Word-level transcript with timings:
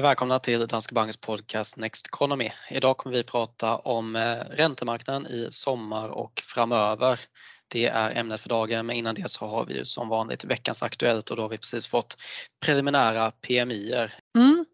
är 0.00 0.02
välkomna 0.02 0.38
till 0.38 0.66
Danske 0.66 0.94
Banks 0.94 1.16
podcast 1.16 1.76
Next 1.76 2.06
Economy. 2.06 2.50
Idag 2.70 2.96
kommer 2.96 3.16
vi 3.16 3.24
prata 3.24 3.76
om 3.76 4.16
eh, 4.16 4.36
räntemarknaden 4.50 5.26
i 5.26 5.48
sommar 5.50 6.08
och 6.08 6.42
framöver. 6.44 7.20
Det 7.68 7.86
är 7.86 8.16
ämnet 8.16 8.40
för 8.40 8.48
dagen 8.48 8.86
men 8.86 8.96
innan 8.96 9.14
det 9.14 9.30
så 9.30 9.46
har 9.46 9.66
vi 9.66 9.78
ju 9.78 9.84
som 9.84 10.08
vanligt 10.08 10.44
veckans 10.44 10.82
Aktuellt 10.82 11.30
och 11.30 11.36
då 11.36 11.42
har 11.42 11.48
vi 11.48 11.58
precis 11.58 11.86
fått 11.86 12.16
preliminära 12.64 13.30
PMI. 13.30 14.08
Mm. 14.36 14.64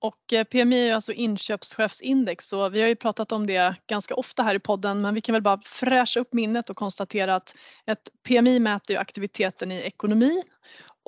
Och 0.00 0.32
eh, 0.32 0.44
PMI 0.44 0.88
är 0.88 0.94
alltså 0.94 1.12
inköpschefsindex 1.12 2.52
och 2.52 2.74
vi 2.74 2.80
har 2.80 2.88
ju 2.88 2.96
pratat 2.96 3.32
om 3.32 3.46
det 3.46 3.74
ganska 3.86 4.14
ofta 4.14 4.42
här 4.42 4.54
i 4.54 4.60
podden 4.60 5.00
men 5.00 5.14
vi 5.14 5.20
kan 5.20 5.32
väl 5.32 5.42
bara 5.42 5.60
fräscha 5.64 6.20
upp 6.20 6.32
minnet 6.32 6.70
och 6.70 6.76
konstatera 6.76 7.34
att 7.34 7.56
ett 7.86 8.08
PMI 8.28 8.58
mäter 8.58 8.96
ju 8.96 9.00
aktiviteten 9.00 9.72
i 9.72 9.76
ekonomin 9.80 10.42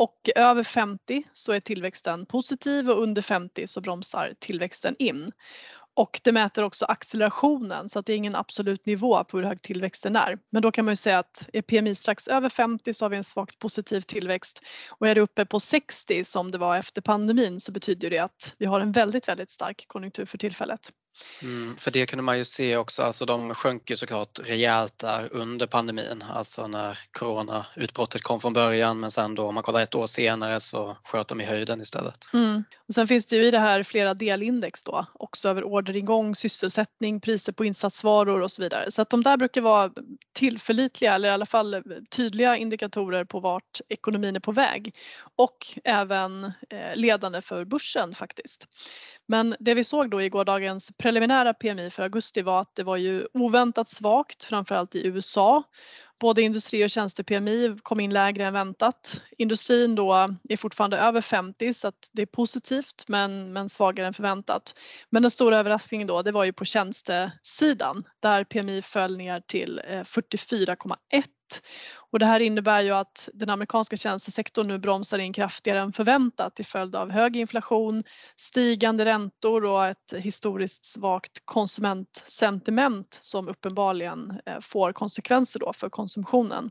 och 0.00 0.30
över 0.36 0.62
50 0.62 1.22
så 1.32 1.52
är 1.52 1.60
tillväxten 1.60 2.26
positiv 2.26 2.90
och 2.90 3.02
under 3.02 3.22
50 3.22 3.66
så 3.66 3.80
bromsar 3.80 4.34
tillväxten 4.38 4.96
in. 4.98 5.32
Och 5.94 6.20
det 6.24 6.32
mäter 6.32 6.62
också 6.62 6.84
accelerationen 6.84 7.88
så 7.88 7.98
att 7.98 8.06
det 8.06 8.12
är 8.12 8.16
ingen 8.16 8.36
absolut 8.36 8.86
nivå 8.86 9.24
på 9.24 9.36
hur 9.36 9.44
hög 9.44 9.62
tillväxten 9.62 10.16
är. 10.16 10.38
Men 10.50 10.62
då 10.62 10.72
kan 10.72 10.84
man 10.84 10.92
ju 10.92 10.96
säga 10.96 11.18
att 11.18 11.48
är 11.52 11.62
PMI 11.62 11.94
strax 11.94 12.28
över 12.28 12.48
50 12.48 12.94
så 12.94 13.04
har 13.04 13.10
vi 13.10 13.16
en 13.16 13.24
svagt 13.24 13.58
positiv 13.58 14.00
tillväxt 14.00 14.60
och 14.90 15.08
är 15.08 15.14
det 15.14 15.20
uppe 15.20 15.44
på 15.46 15.60
60 15.60 16.24
som 16.24 16.50
det 16.50 16.58
var 16.58 16.76
efter 16.76 17.00
pandemin 17.00 17.60
så 17.60 17.72
betyder 17.72 18.10
det 18.10 18.18
att 18.18 18.54
vi 18.58 18.66
har 18.66 18.80
en 18.80 18.92
väldigt, 18.92 19.28
väldigt 19.28 19.50
stark 19.50 19.84
konjunktur 19.88 20.26
för 20.26 20.38
tillfället. 20.38 20.92
Mm, 21.42 21.76
för 21.76 21.90
det 21.90 22.06
kunde 22.06 22.22
man 22.22 22.38
ju 22.38 22.44
se 22.44 22.76
också, 22.76 23.02
alltså 23.02 23.24
de 23.24 23.54
sjönk 23.54 23.90
ju 23.90 23.96
såklart 23.96 24.38
rejält 24.44 24.98
där 24.98 25.28
under 25.32 25.66
pandemin, 25.66 26.24
alltså 26.30 26.66
när 26.66 26.98
coronautbrottet 27.12 28.22
kom 28.22 28.40
från 28.40 28.52
början 28.52 29.00
men 29.00 29.10
sen 29.10 29.34
då 29.34 29.46
om 29.46 29.54
man 29.54 29.62
kollar 29.62 29.80
ett 29.80 29.94
år 29.94 30.06
senare 30.06 30.60
så 30.60 30.96
sköt 31.04 31.28
de 31.28 31.40
i 31.40 31.44
höjden 31.44 31.80
istället. 31.80 32.28
Mm. 32.32 32.64
Och 32.90 32.94
sen 32.94 33.06
finns 33.06 33.26
det 33.26 33.36
ju 33.36 33.46
i 33.46 33.50
det 33.50 33.58
här 33.58 33.82
flera 33.82 34.14
delindex 34.14 34.82
då, 34.82 35.06
också 35.12 35.48
över 35.48 35.64
orderingång, 35.64 36.34
sysselsättning, 36.36 37.20
priser 37.20 37.52
på 37.52 37.64
insatsvaror 37.64 38.40
och 38.40 38.50
så 38.50 38.62
vidare. 38.62 38.90
Så 38.90 39.02
att 39.02 39.10
de 39.10 39.22
där 39.22 39.36
brukar 39.36 39.60
vara 39.60 39.90
tillförlitliga 40.32 41.14
eller 41.14 41.28
i 41.28 41.32
alla 41.32 41.46
fall 41.46 41.74
eh, 41.74 41.80
tydliga 42.10 42.56
indikatorer 42.56 43.24
på 43.24 43.40
vart 43.40 43.80
ekonomin 43.88 44.36
är 44.36 44.40
på 44.40 44.52
väg 44.52 44.94
och 45.36 45.56
även 45.84 46.44
eh, 46.44 46.94
ledande 46.94 47.42
för 47.42 47.64
börsen 47.64 48.14
faktiskt. 48.14 48.66
Men 49.26 49.56
det 49.60 49.74
vi 49.74 49.84
såg 49.84 50.10
då 50.10 50.22
i 50.22 50.28
gårdagens 50.28 50.92
preliminära 50.98 51.54
PMI 51.54 51.90
för 51.90 52.02
augusti 52.02 52.42
var 52.42 52.60
att 52.60 52.74
det 52.74 52.82
var 52.82 52.96
ju 52.96 53.26
oväntat 53.34 53.88
svagt, 53.88 54.44
framförallt 54.44 54.94
i 54.94 55.06
USA. 55.06 55.62
Både 56.20 56.42
industri 56.42 56.84
och 56.84 56.90
tjänste-PMI 56.90 57.76
kom 57.82 58.00
in 58.00 58.14
lägre 58.14 58.44
än 58.44 58.52
väntat. 58.52 59.20
Industrin 59.38 59.94
då 59.94 60.12
är 60.48 60.56
fortfarande 60.56 60.98
över 60.98 61.20
50 61.20 61.74
så 61.74 61.88
att 61.88 62.08
det 62.12 62.22
är 62.22 62.26
positivt 62.26 63.04
men, 63.08 63.52
men 63.52 63.68
svagare 63.68 64.06
än 64.06 64.14
förväntat. 64.14 64.80
Men 65.10 65.22
den 65.22 65.30
stora 65.30 65.58
överraskningen 65.58 66.06
då 66.06 66.22
det 66.22 66.32
var 66.32 66.44
ju 66.44 66.52
på 66.52 66.64
tjänstesidan 66.64 68.04
där 68.20 68.44
PMI 68.44 68.82
föll 68.82 69.16
ner 69.16 69.40
till 69.40 69.80
eh, 69.88 70.00
44,1 70.00 70.96
och 72.12 72.18
det 72.18 72.26
här 72.26 72.40
innebär 72.40 72.82
ju 72.82 72.90
att 72.90 73.28
den 73.34 73.50
amerikanska 73.50 73.96
tjänstesektorn 73.96 74.68
nu 74.68 74.78
bromsar 74.78 75.18
in 75.18 75.32
kraftigare 75.32 75.80
än 75.80 75.92
förväntat 75.92 76.56
till 76.56 76.66
följd 76.66 76.96
av 76.96 77.10
hög 77.10 77.36
inflation, 77.36 78.02
stigande 78.36 79.04
räntor 79.04 79.64
och 79.64 79.86
ett 79.86 80.14
historiskt 80.16 80.84
svagt 80.84 81.42
konsumentsentiment 81.44 83.18
som 83.22 83.48
uppenbarligen 83.48 84.40
eh, 84.46 84.60
får 84.60 84.92
konsekvenser 84.92 85.60
då 85.60 85.72
för 85.72 85.88
konsumtionen. 85.88 86.70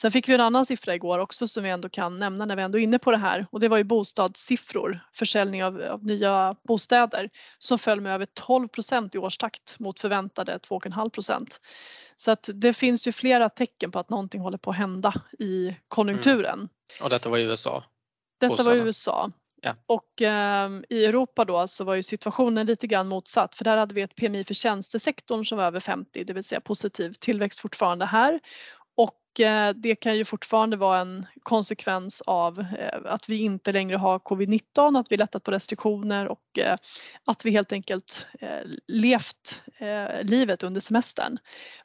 Sen 0.00 0.10
fick 0.10 0.28
vi 0.28 0.34
en 0.34 0.40
annan 0.40 0.66
siffra 0.66 0.94
igår 0.94 1.18
också 1.18 1.48
som 1.48 1.62
vi 1.62 1.70
ändå 1.70 1.88
kan 1.88 2.18
nämna 2.18 2.44
när 2.44 2.56
vi 2.56 2.62
ändå 2.62 2.78
är 2.78 2.82
inne 2.82 2.98
på 2.98 3.10
det 3.10 3.16
här 3.16 3.46
och 3.50 3.60
det 3.60 3.68
var 3.68 3.76
ju 3.76 3.84
bostadssiffror, 3.84 5.00
försäljning 5.12 5.64
av, 5.64 5.82
av 5.82 6.04
nya 6.04 6.56
bostäder 6.68 7.30
som 7.58 7.78
föll 7.78 8.00
med 8.00 8.14
över 8.14 8.26
12 8.34 8.68
procent 8.68 9.14
i 9.14 9.18
årstakt 9.18 9.78
mot 9.78 10.00
förväntade 10.00 10.58
2,5 10.58 11.10
procent. 11.10 11.60
Så 12.16 12.30
att 12.30 12.50
det 12.54 12.72
finns 12.72 13.08
ju 13.08 13.12
flera 13.12 13.48
tecken 13.48 13.90
på 13.90 13.98
att 13.98 14.10
någonting 14.10 14.40
håller 14.40 14.58
på 14.58 14.70
att 14.70 14.76
hända 14.76 15.14
i 15.38 15.76
konjunkturen. 15.88 16.58
Mm. 16.58 16.68
Och 17.02 17.10
detta 17.10 17.28
var 17.28 17.38
i 17.38 17.42
USA? 17.42 17.84
Detta 18.40 18.62
var 18.62 18.74
i 18.74 18.78
USA. 18.78 19.30
Ja. 19.62 19.74
Och 19.86 20.22
eh, 20.22 20.70
i 20.88 21.04
Europa 21.04 21.44
då 21.44 21.68
så 21.68 21.84
var 21.84 21.94
ju 21.94 22.02
situationen 22.02 22.66
lite 22.66 22.86
grann 22.86 23.08
motsatt 23.08 23.54
för 23.54 23.64
där 23.64 23.76
hade 23.76 23.94
vi 23.94 24.02
ett 24.02 24.16
PMI 24.16 24.44
för 24.44 24.54
tjänstesektorn 24.54 25.44
som 25.44 25.58
var 25.58 25.64
över 25.64 25.80
50, 25.80 26.24
det 26.24 26.32
vill 26.32 26.44
säga 26.44 26.60
positiv 26.60 27.12
tillväxt 27.12 27.58
fortfarande 27.60 28.04
här 28.04 28.40
Eh, 29.40 29.70
det 29.74 29.94
kan 29.94 30.16
ju 30.16 30.24
fortfarande 30.24 30.76
vara 30.76 31.00
en 31.00 31.26
konsekvens 31.42 32.22
av 32.26 32.60
eh, 32.60 33.00
att 33.04 33.28
vi 33.28 33.38
inte 33.42 33.72
längre 33.72 33.96
har 33.96 34.18
covid-19, 34.18 35.00
att 35.00 35.12
vi 35.12 35.16
lättat 35.16 35.44
på 35.44 35.50
restriktioner 35.50 36.28
och 36.28 36.58
eh, 36.58 36.76
att 37.24 37.44
vi 37.44 37.50
helt 37.50 37.72
enkelt 37.72 38.26
levt 38.86 39.62
livet 40.22 40.62
under 40.62 40.80
semestern. 40.80 41.38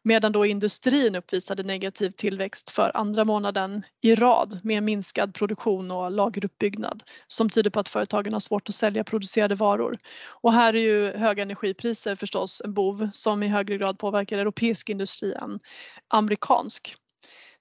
Medan 0.03 0.31
då 0.31 0.45
industrin 0.45 1.15
uppvisade 1.15 1.63
negativ 1.63 2.11
tillväxt 2.11 2.69
för 2.69 2.91
andra 2.93 3.25
månaden 3.25 3.83
i 4.01 4.15
rad 4.15 4.59
med 4.63 4.83
minskad 4.83 5.33
produktion 5.33 5.91
och 5.91 6.11
lageruppbyggnad 6.11 7.03
som 7.27 7.49
tyder 7.49 7.69
på 7.69 7.79
att 7.79 7.89
företagen 7.89 8.33
har 8.33 8.39
svårt 8.39 8.69
att 8.69 8.75
sälja 8.75 9.03
producerade 9.03 9.55
varor. 9.55 9.97
Och 10.27 10.53
här 10.53 10.73
är 10.73 10.81
ju 10.81 11.17
höga 11.17 11.43
energipriser 11.43 12.15
förstås 12.15 12.61
en 12.65 12.73
bov 12.73 13.09
som 13.13 13.43
i 13.43 13.47
högre 13.47 13.77
grad 13.77 13.99
påverkar 13.99 14.37
europeisk 14.37 14.89
industri 14.89 15.33
än 15.33 15.59
amerikansk. 16.07 16.97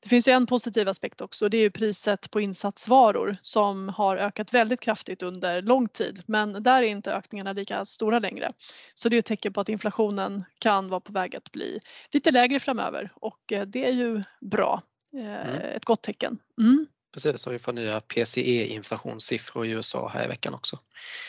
Det 0.03 0.09
finns 0.09 0.29
ju 0.29 0.33
en 0.33 0.47
positiv 0.47 0.89
aspekt 0.89 1.21
också 1.21 1.49
det 1.49 1.57
är 1.57 1.61
ju 1.61 1.71
priset 1.71 2.31
på 2.31 2.41
insatsvaror 2.41 3.37
som 3.43 3.89
har 3.89 4.17
ökat 4.17 4.55
väldigt 4.55 4.81
kraftigt 4.81 5.23
under 5.23 5.63
lång 5.63 5.89
tid 5.89 6.23
men 6.27 6.63
där 6.63 6.83
är 6.83 6.87
inte 6.87 7.13
ökningarna 7.13 7.53
lika 7.53 7.85
stora 7.85 8.19
längre. 8.19 8.53
Så 8.95 9.09
det 9.09 9.17
är 9.17 9.19
ett 9.19 9.27
tecken 9.27 9.53
på 9.53 9.61
att 9.61 9.69
inflationen 9.69 10.45
kan 10.59 10.89
vara 10.89 11.01
på 11.01 11.13
väg 11.13 11.37
att 11.37 11.53
bli 11.53 11.81
lite 12.11 12.31
lägre 12.31 12.61
framöver 12.61 13.11
och 13.15 13.53
eh, 13.53 13.67
det 13.67 13.85
är 13.85 13.93
ju 13.93 14.23
bra. 14.41 14.83
Eh, 15.17 15.51
mm. 15.51 15.77
Ett 15.77 15.85
gott 15.85 16.03
tecken. 16.03 16.39
Mm. 16.61 16.87
Precis, 17.13 17.47
och 17.47 17.53
vi 17.53 17.59
får 17.59 17.73
nya 17.73 18.01
PCE-inflationssiffror 18.01 19.67
i 19.67 19.71
USA 19.71 20.09
här 20.09 20.25
i 20.25 20.29
veckan 20.29 20.55
också. 20.55 20.79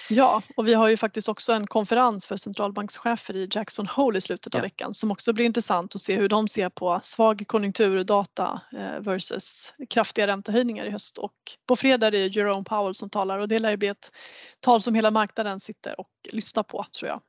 Ja, 0.10 0.42
och 0.56 0.68
vi 0.68 0.74
har 0.74 0.88
ju 0.88 0.98
faktiskt 0.98 1.30
också 1.30 1.54
en 1.54 1.68
konferens 1.68 2.26
för 2.26 2.38
centralbankschefer 2.38 3.36
i 3.36 3.48
Jackson 3.52 3.88
Hole 3.88 4.18
i 4.18 4.22
slutet 4.22 4.56
av 4.56 4.60
ja. 4.60 4.64
veckan 4.64 4.94
som 4.94 5.12
också 5.12 5.34
blir 5.34 5.46
intressant 5.46 5.96
att 5.96 6.02
se 6.02 6.16
hur 6.16 6.30
de 6.30 6.48
ser 6.48 6.70
på 6.70 7.00
svag 7.04 7.44
konjunkturdata 7.48 8.62
eh, 8.72 9.00
versus 9.00 9.74
kraftiga 9.90 10.28
räntehöjningar 10.28 10.86
i 10.86 10.92
höst. 10.92 11.18
Och 11.18 11.34
på 11.68 11.76
fredag 11.76 12.08
är 12.08 12.12
det 12.12 12.28
Jerome 12.28 12.64
Powell 12.64 12.96
som 12.96 13.10
talar 13.10 13.40
och 13.40 13.48
det 13.48 13.60
lär 13.60 13.72
ju 13.72 13.78
bli 13.78 13.88
ett 13.88 14.12
tal 14.60 14.82
som 14.82 14.96
hela 14.96 15.12
marknaden 15.12 15.60
sitter 15.60 16.00
och 16.00 16.10
lyssnar 16.32 16.64
på 16.64 16.86
tror 17.00 17.10
jag. 17.10 17.22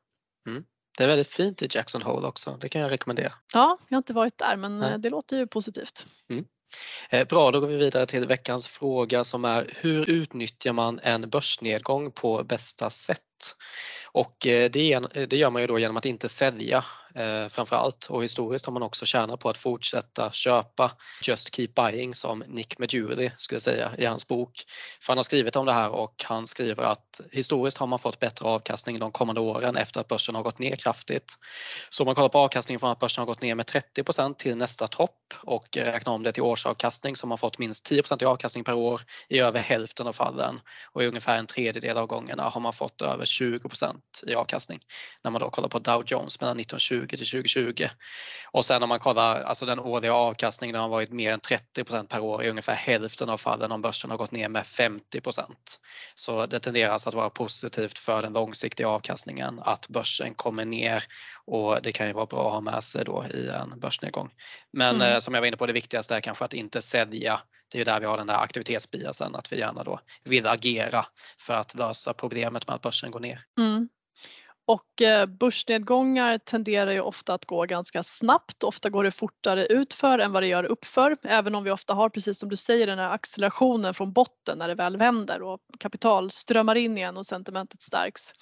Mm. 0.48 0.64
Det 0.98 1.04
är 1.04 1.08
väldigt 1.08 1.28
fint 1.28 1.62
i 1.62 1.68
Jackson 1.70 2.02
Hole 2.02 2.26
också, 2.26 2.58
det 2.60 2.68
kan 2.68 2.80
jag 2.80 2.90
rekommendera. 2.90 3.32
Ja, 3.52 3.78
jag 3.88 3.96
har 3.96 3.98
inte 3.98 4.12
varit 4.12 4.38
där 4.38 4.56
men 4.56 4.78
Nej. 4.78 4.98
det 4.98 5.10
låter 5.10 5.36
ju 5.36 5.46
positivt. 5.46 6.06
Mm. 6.30 6.44
Eh, 7.10 7.26
bra, 7.26 7.50
då 7.50 7.60
går 7.60 7.66
vi 7.66 7.76
vidare 7.76 8.06
till 8.06 8.26
veckans 8.26 8.68
fråga 8.68 9.24
som 9.24 9.44
är 9.44 9.70
hur 9.80 10.10
utnyttjar 10.10 10.72
man 10.72 11.00
en 11.02 11.30
börsnedgång 11.30 12.10
på 12.10 12.44
bästa 12.44 12.90
sätt? 12.90 13.20
Och 14.12 14.46
eh, 14.46 14.70
det, 14.70 14.92
eh, 14.92 15.02
det, 15.28 15.36
gör 15.36 15.50
man 15.50 15.62
ju 15.62 15.68
då 15.68 15.78
genom 15.78 15.96
att 15.96 16.04
inte 16.04 16.28
sälja 16.28 16.84
eh, 17.14 17.48
framför 17.48 17.76
allt 17.76 18.06
och 18.06 18.22
historiskt 18.22 18.66
har 18.66 18.72
man 18.72 18.82
också 18.82 19.06
tjänat 19.06 19.40
på 19.40 19.48
att 19.48 19.58
fortsätta 19.58 20.30
köpa 20.32 20.92
Just 21.22 21.54
Keep 21.54 21.68
Buying 21.74 22.14
som 22.14 22.44
Nick 22.46 22.78
Medjuri 22.78 23.32
skulle 23.36 23.60
säga 23.60 23.90
i 23.98 24.04
hans 24.04 24.28
bok. 24.28 24.64
För 25.00 25.12
han 25.12 25.18
har 25.18 25.24
skrivit 25.24 25.56
om 25.56 25.66
det 25.66 25.72
här 25.72 25.90
och 25.90 26.24
han 26.24 26.46
skriver 26.46 26.82
att 26.82 27.20
historiskt 27.32 27.78
har 27.78 27.86
man 27.86 27.98
fått 27.98 28.20
bättre 28.20 28.46
avkastning 28.46 28.98
de 28.98 29.12
kommande 29.12 29.40
åren 29.40 29.76
efter 29.76 30.00
att 30.00 30.08
börsen 30.08 30.34
har 30.34 30.42
gått 30.42 30.58
ner 30.58 30.76
kraftigt. 30.76 31.32
Så 31.90 32.02
om 32.02 32.06
man 32.06 32.14
kollar 32.14 32.28
på 32.28 32.38
avkastningen 32.38 32.80
från 32.80 32.90
att 32.90 32.98
börsen 32.98 33.22
har 33.22 33.26
gått 33.26 33.42
ner 33.42 33.54
med 33.54 33.66
30% 33.66 34.34
till 34.34 34.56
nästa 34.56 34.86
topp 34.86 35.34
och 35.40 35.76
räknar 35.76 36.12
om 36.12 36.22
det 36.22 36.32
till 36.32 36.42
årsavkastning 36.42 37.16
så 37.16 37.26
har 37.26 37.28
man 37.28 37.38
fått 37.38 37.58
minst 37.58 37.90
10% 37.90 38.22
i 38.22 38.26
avkastning 38.26 38.64
per 38.64 38.74
år 38.74 39.00
i 39.28 39.38
över 39.38 39.60
hälften 39.60 40.06
av 40.06 40.12
fallen 40.12 40.60
och 40.92 41.02
i 41.02 41.06
ungefär 41.06 41.38
en 41.38 41.46
tredjedel 41.46 41.96
av 41.96 42.06
gångerna 42.06 42.42
har 42.42 42.60
man 42.60 42.72
fått 42.72 43.02
över 43.02 43.24
20% 43.24 43.94
i 44.26 44.34
avkastning 44.34 44.80
när 45.22 45.30
man 45.30 45.40
då 45.40 45.50
kollar 45.50 45.68
på 45.68 45.78
Dow 45.78 46.02
Jones 46.06 46.40
mellan 46.40 46.60
1920 46.60 47.03
till 47.08 47.30
2020. 47.30 47.88
Och 48.50 48.64
sen 48.64 48.82
om 48.82 48.88
man 48.88 48.98
kollar 48.98 49.42
alltså 49.42 49.66
den 49.66 49.78
årliga 49.78 50.14
avkastningen 50.14 50.76
har 50.76 50.88
varit 50.88 51.10
mer 51.10 51.32
än 51.32 51.40
30% 51.40 52.06
per 52.06 52.20
år 52.20 52.44
i 52.44 52.50
ungefär 52.50 52.74
hälften 52.74 53.28
av 53.28 53.38
fallen 53.38 53.72
om 53.72 53.82
börsen 53.82 54.10
har 54.10 54.18
gått 54.18 54.30
ner 54.30 54.48
med 54.48 54.62
50% 54.62 55.44
Så 56.14 56.46
det 56.46 56.60
tenderar 56.60 56.92
alltså 56.92 57.08
att 57.08 57.14
vara 57.14 57.30
positivt 57.30 57.98
för 57.98 58.22
den 58.22 58.32
långsiktiga 58.32 58.88
avkastningen 58.88 59.60
att 59.64 59.88
börsen 59.88 60.34
kommer 60.34 60.64
ner 60.64 61.04
och 61.46 61.82
det 61.82 61.92
kan 61.92 62.06
ju 62.06 62.12
vara 62.12 62.26
bra 62.26 62.46
att 62.46 62.52
ha 62.52 62.60
med 62.60 62.84
sig 62.84 63.04
då 63.04 63.26
i 63.34 63.48
en 63.48 63.80
börsnedgång. 63.80 64.30
Men 64.72 64.94
mm. 64.94 65.12
eh, 65.12 65.18
som 65.18 65.34
jag 65.34 65.40
var 65.40 65.48
inne 65.48 65.56
på 65.56 65.66
det 65.66 65.72
viktigaste 65.72 66.16
är 66.16 66.20
kanske 66.20 66.44
att 66.44 66.54
inte 66.54 66.82
sälja. 66.82 67.40
Det 67.68 67.80
är 67.80 67.84
där 67.84 68.00
vi 68.00 68.06
har 68.06 68.16
den 68.16 68.26
där 68.26 68.42
aktivitetsbiasen 68.42 69.34
att 69.34 69.52
vi 69.52 69.58
gärna 69.58 69.84
då 69.84 70.00
vill 70.24 70.46
agera 70.46 71.06
för 71.38 71.54
att 71.54 71.74
lösa 71.74 72.14
problemet 72.14 72.66
med 72.66 72.76
att 72.76 72.82
börsen 72.82 73.10
går 73.10 73.20
ner. 73.20 73.44
Mm. 73.58 73.88
Och 74.66 75.02
eh, 75.02 75.26
börsnedgångar 75.26 76.38
tenderar 76.38 76.92
ju 76.92 77.00
ofta 77.00 77.34
att 77.34 77.44
gå 77.44 77.64
ganska 77.64 78.02
snabbt. 78.02 78.62
Ofta 78.62 78.90
går 78.90 79.04
det 79.04 79.10
fortare 79.10 79.66
utför 79.66 80.18
än 80.18 80.32
vad 80.32 80.42
det 80.42 80.46
gör 80.46 80.64
uppför. 80.64 81.16
Även 81.22 81.54
om 81.54 81.64
vi 81.64 81.70
ofta 81.70 81.94
har, 81.94 82.08
precis 82.08 82.38
som 82.38 82.48
du 82.48 82.56
säger, 82.56 82.86
den 82.86 82.98
här 82.98 83.12
accelerationen 83.12 83.94
från 83.94 84.12
botten 84.12 84.58
när 84.58 84.68
det 84.68 84.74
väl 84.74 84.96
vänder 84.96 85.42
och 85.42 85.60
kapital 85.78 86.30
strömmar 86.30 86.74
in 86.74 86.98
igen 86.98 87.16
och 87.16 87.26
sentimentet 87.26 87.82
stärks. 87.82 88.32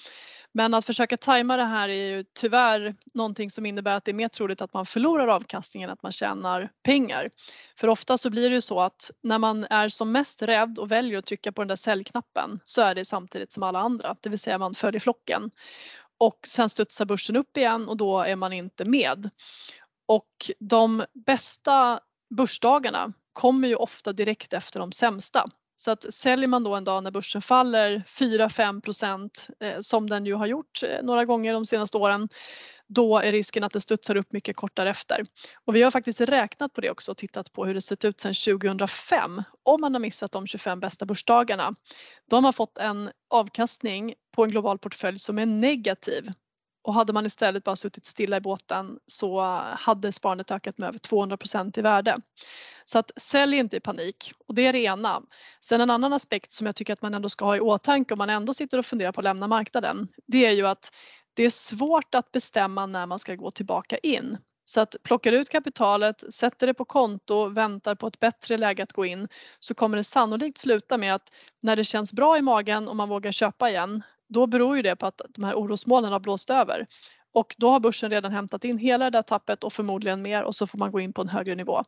Men 0.55 0.75
att 0.75 0.87
försöka 0.87 1.17
tajma 1.17 1.57
det 1.57 1.65
här 1.65 1.89
är 1.89 2.17
ju 2.17 2.25
tyvärr 2.35 2.95
någonting 3.15 3.51
som 3.51 3.67
innebär 3.67 3.95
att 3.95 4.05
det 4.05 4.11
är 4.11 4.15
mer 4.15 4.29
troligt 4.29 4.63
att 4.63 4.75
man 4.75 4.87
förlorar 4.87 5.29
avkastningen 5.29 5.89
än 5.89 5.93
att 5.93 6.03
man 6.03 6.13
tjänar 6.13 6.71
pengar. 6.83 7.29
För 7.77 7.89
ofta 7.89 8.19
så 8.19 8.31
blir 8.31 8.51
det 8.51 8.55
ju 8.55 8.61
så 8.61 8.81
att 8.81 9.11
när 9.23 9.39
man 9.39 9.67
är 9.71 9.89
som 9.89 10.13
mest 10.13 10.43
rädd 10.43 10.79
och 10.79 10.91
väljer 10.91 11.19
att 11.19 11.27
trycka 11.27 11.53
på 11.53 11.63
den 11.63 11.69
där 11.69 11.77
säljknappen 11.77 12.61
så 12.65 12.83
är 12.83 12.95
det 12.95 13.05
samtidigt 13.05 13.53
som 13.53 13.63
alla 13.63 13.79
andra, 13.79 14.17
det 14.21 14.29
vill 14.29 14.39
säga 14.39 14.59
man 14.59 14.75
följer 14.75 15.01
flocken. 15.01 15.51
Och 16.23 16.39
sen 16.47 16.69
studsar 16.69 17.05
börsen 17.05 17.37
upp 17.37 17.57
igen 17.57 17.89
och 17.89 17.97
då 17.97 18.21
är 18.21 18.37
man 18.37 18.53
inte 18.53 18.85
med. 18.85 19.31
Och 20.07 20.51
de 20.59 21.05
bästa 21.27 22.01
börsdagarna 22.37 23.13
kommer 23.33 23.69
ju 23.69 23.75
ofta 23.75 24.13
direkt 24.13 24.53
efter 24.53 24.81
de 24.81 24.93
sämsta. 24.93 25.47
Så 25.77 25.91
att 25.91 26.15
säljer 26.15 26.47
man 26.47 26.65
då 26.65 26.75
en 26.75 26.85
dag 26.85 27.03
när 27.03 27.11
börsen 27.11 27.43
faller 27.43 28.05
4-5 28.07 28.81
procent 28.81 29.49
eh, 29.61 29.81
som 29.81 30.11
den 30.11 30.27
ju 30.27 30.35
har 30.35 30.47
gjort 30.47 30.83
eh, 30.83 31.03
några 31.03 31.25
gånger 31.25 31.53
de 31.53 31.67
senaste 31.67 31.99
åren 31.99 32.29
då 32.95 33.19
är 33.19 33.33
risken 33.33 33.65
att 33.65 33.73
det 33.73 33.81
studsar 33.81 34.17
upp 34.17 34.33
mycket 34.33 34.57
kort 34.57 34.77
därefter. 34.77 35.23
Och 35.65 35.77
vi 35.77 35.83
har 35.83 35.91
faktiskt 35.91 36.21
räknat 36.21 36.73
på 36.73 36.81
det 36.81 36.91
också 36.91 37.11
och 37.11 37.17
tittat 37.17 37.53
på 37.53 37.65
hur 37.65 37.75
det 37.75 37.81
sett 37.81 38.05
ut 38.05 38.21
sedan 38.21 38.35
2005 38.35 39.43
om 39.63 39.81
man 39.81 39.95
har 39.95 40.01
missat 40.01 40.33
de 40.33 40.47
25 40.47 40.81
bästa 40.81 41.07
börsdagarna. 41.07 41.75
Då 42.31 42.37
har 42.37 42.41
man 42.41 42.53
fått 42.53 42.79
en 42.79 43.11
avkastning 43.31 44.15
på 44.35 44.45
en 44.45 44.51
global 44.51 44.79
portfölj 44.79 45.19
som 45.19 45.39
är 45.39 45.47
negativ 45.47 46.31
och 46.85 46.95
hade 46.95 47.13
man 47.13 47.27
istället 47.27 47.65
bara 47.65 47.77
suttit 47.77 48.07
stilla 48.07 48.37
i 48.37 48.41
båten 48.41 48.99
så 49.07 49.41
hade 49.79 50.13
sparandet 50.13 50.51
ökat 50.51 50.79
med 50.79 50.89
över 50.89 50.99
200% 50.99 51.79
i 51.79 51.83
värde. 51.83 52.17
Så 52.85 52.99
att 52.99 53.11
sälj 53.17 53.57
inte 53.57 53.77
i 53.77 53.81
panik 53.81 54.33
och 54.47 54.55
det 54.55 54.67
är 54.67 54.73
det 54.73 54.79
ena. 54.79 55.23
Sen 55.61 55.81
en 55.81 55.91
annan 55.91 56.13
aspekt 56.13 56.53
som 56.53 56.67
jag 56.67 56.77
tycker 56.77 56.93
att 56.93 57.03
man 57.03 57.15
ändå 57.15 57.29
ska 57.29 57.45
ha 57.45 57.57
i 57.57 57.61
åtanke 57.61 58.15
om 58.15 58.19
man 58.19 58.31
ändå 58.31 58.55
sitter 58.55 58.79
och 58.79 58.87
funderar 58.87 59.13
på 59.13 59.21
att 59.21 59.25
lämna 59.25 59.47
marknaden. 59.47 60.09
Det 60.27 60.47
är 60.47 60.53
ju 60.53 60.67
att 60.67 60.91
det 61.35 61.43
är 61.43 61.51
svårt 61.51 62.15
att 62.15 62.33
bestämma 62.33 62.87
när 62.87 63.07
man 63.07 63.19
ska 63.19 63.35
gå 63.35 63.51
tillbaka 63.51 63.99
in. 63.99 64.39
Så 64.65 64.81
att 64.81 64.97
plockar 65.03 65.33
ut 65.33 65.49
kapitalet, 65.49 66.35
sätter 66.35 66.67
det 66.67 66.75
på 66.75 66.85
konto, 66.85 67.49
väntar 67.49 67.95
på 67.95 68.07
ett 68.07 68.21
bättre 68.21 68.59
läge 68.59 68.83
att 68.83 68.93
gå 68.93 69.05
in 69.05 69.29
så 69.59 69.75
kommer 69.75 69.97
det 69.97 70.05
sannolikt 70.05 70.59
sluta 70.59 70.99
med 70.99 71.15
att 71.15 71.33
när 71.63 71.77
det 71.77 71.85
känns 71.85 72.13
bra 72.13 72.39
i 72.39 72.43
magen 72.43 72.89
och 72.89 72.97
man 72.97 73.09
vågar 73.09 73.33
köpa 73.33 73.71
igen, 73.71 74.03
då 74.29 74.47
beror 74.47 74.77
ju 74.77 74.83
det 74.83 74.97
på 74.97 75.07
att 75.07 75.21
de 75.29 75.45
här 75.45 75.55
orosmolnen 75.55 76.13
har 76.13 76.21
blåst 76.21 76.51
över. 76.51 76.87
Och 77.35 77.55
då 77.59 77.71
har 77.71 77.81
börsen 77.81 78.11
redan 78.11 78.33
hämtat 78.33 78.65
in 78.65 78.79
hela 78.79 79.05
det 79.05 79.19
där 79.19 79.23
tappet 79.23 79.65
och 79.65 79.73
förmodligen 79.73 80.23
mer 80.23 80.43
och 80.43 80.55
så 80.55 80.67
får 80.67 80.79
man 80.79 80.93
gå 80.93 81.01
in 81.01 81.13
på 81.13 81.23
en 81.23 81.29
högre 81.29 81.55
nivå. 81.55 81.83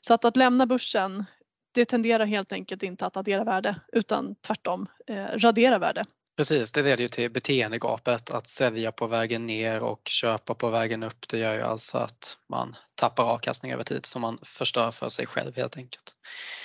Så 0.00 0.14
att, 0.14 0.24
att 0.24 0.36
lämna 0.36 0.66
börsen 0.66 1.24
det 1.72 1.84
tenderar 1.84 2.26
helt 2.26 2.52
enkelt 2.52 2.82
inte 2.82 3.06
att 3.06 3.16
addera 3.16 3.44
värde 3.44 3.76
utan 3.92 4.34
tvärtom 4.34 4.86
eh, 5.06 5.24
radera 5.24 5.78
värde. 5.78 6.04
Precis, 6.40 6.72
det 6.72 6.82
leder 6.82 7.02
ju 7.02 7.08
till 7.08 7.30
beteendegapet. 7.30 8.30
Att 8.30 8.48
sälja 8.48 8.92
på 8.92 9.06
vägen 9.06 9.46
ner 9.46 9.80
och 9.80 10.00
köpa 10.08 10.54
på 10.54 10.68
vägen 10.70 11.02
upp 11.02 11.28
det 11.28 11.38
gör 11.38 11.54
ju 11.54 11.62
alltså 11.62 11.98
att 11.98 12.36
man 12.48 12.76
tappar 12.94 13.24
avkastning 13.24 13.72
över 13.72 13.82
tid 13.82 14.06
som 14.06 14.22
man 14.22 14.38
förstör 14.42 14.90
för 14.90 15.08
sig 15.08 15.26
själv 15.26 15.56
helt 15.56 15.76
enkelt. 15.76 16.12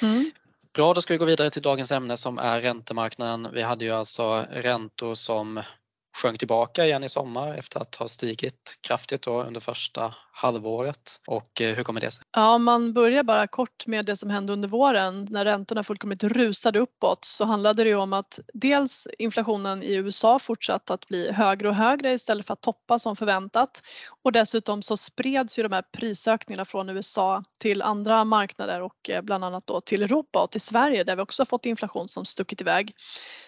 Mm. 0.01 0.31
Bra, 0.73 0.93
då 0.93 1.01
ska 1.01 1.13
vi 1.13 1.17
gå 1.17 1.25
vidare 1.25 1.49
till 1.49 1.61
dagens 1.61 1.91
ämne 1.91 2.17
som 2.17 2.37
är 2.37 2.61
räntemarknaden. 2.61 3.47
Vi 3.53 3.61
hade 3.61 3.85
ju 3.85 3.91
alltså 3.91 4.45
räntor 4.51 5.15
som 5.15 5.61
sjönk 6.21 6.39
tillbaka 6.39 6.85
igen 6.85 7.03
i 7.03 7.09
sommar 7.09 7.57
efter 7.57 7.79
att 7.79 7.95
ha 7.95 8.07
stigit 8.07 8.77
kraftigt 8.81 9.21
då 9.21 9.43
under 9.43 9.59
första 9.61 10.15
halvåret. 10.35 11.21
Och 11.27 11.61
eh, 11.61 11.75
hur 11.75 11.83
kommer 11.83 12.01
det 12.01 12.11
sig? 12.11 12.23
Ja, 12.31 12.55
om 12.55 12.63
man 12.63 12.93
börjar 12.93 13.23
bara 13.23 13.47
kort 13.47 13.87
med 13.87 14.05
det 14.05 14.15
som 14.15 14.29
hände 14.29 14.53
under 14.53 14.67
våren 14.67 15.27
när 15.29 15.45
räntorna 15.45 15.83
fullkomligt 15.83 16.23
rusade 16.23 16.79
uppåt 16.79 17.25
så 17.25 17.45
handlade 17.45 17.83
det 17.83 17.89
ju 17.89 17.95
om 17.95 18.13
att 18.13 18.39
dels 18.53 19.07
inflationen 19.19 19.83
i 19.83 19.93
USA 19.93 20.39
fortsatte 20.39 20.93
att 20.93 21.07
bli 21.07 21.31
högre 21.31 21.69
och 21.69 21.75
högre 21.75 22.13
istället 22.13 22.47
för 22.47 22.53
att 22.53 22.61
toppa 22.61 22.99
som 22.99 23.15
förväntat 23.15 23.81
och 24.23 24.31
dessutom 24.31 24.81
så 24.81 24.97
spreds 24.97 25.59
ju 25.59 25.63
de 25.63 25.71
här 25.71 25.83
prisökningarna 25.97 26.65
från 26.65 26.89
USA 26.89 27.43
till 27.61 27.81
andra 27.81 28.23
marknader 28.23 28.81
och 28.81 29.09
eh, 29.09 29.21
bland 29.21 29.43
annat 29.43 29.67
då 29.67 29.81
till 29.81 30.03
Europa 30.03 30.43
och 30.43 30.51
till 30.51 30.61
Sverige 30.61 31.03
där 31.03 31.15
vi 31.15 31.21
också 31.21 31.41
har 31.41 31.45
fått 31.45 31.65
inflation 31.65 32.09
som 32.09 32.25
stuckit 32.25 32.61
iväg. 32.61 32.91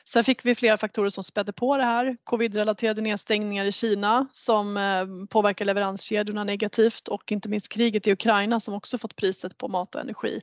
Sen 0.03 0.23
fick 0.23 0.45
vi 0.45 0.55
flera 0.55 0.77
faktorer 0.77 1.09
som 1.09 1.23
spädde 1.23 1.53
på 1.53 1.77
det 1.77 1.83
här. 1.83 2.17
Covid-relaterade 2.23 3.01
nedstängningar 3.01 3.65
i 3.65 3.71
Kina 3.71 4.27
som 4.31 4.77
eh, 4.77 5.27
påverkar 5.29 5.65
leveranskedjorna 5.65 6.43
negativt 6.43 6.76
och 7.09 7.31
inte 7.31 7.49
minst 7.49 7.69
kriget 7.69 8.07
i 8.07 8.11
Ukraina 8.11 8.59
som 8.59 8.73
också 8.73 8.97
fått 8.97 9.15
priset 9.15 9.57
på 9.57 9.67
mat 9.67 9.95
och 9.95 10.01
energi 10.01 10.41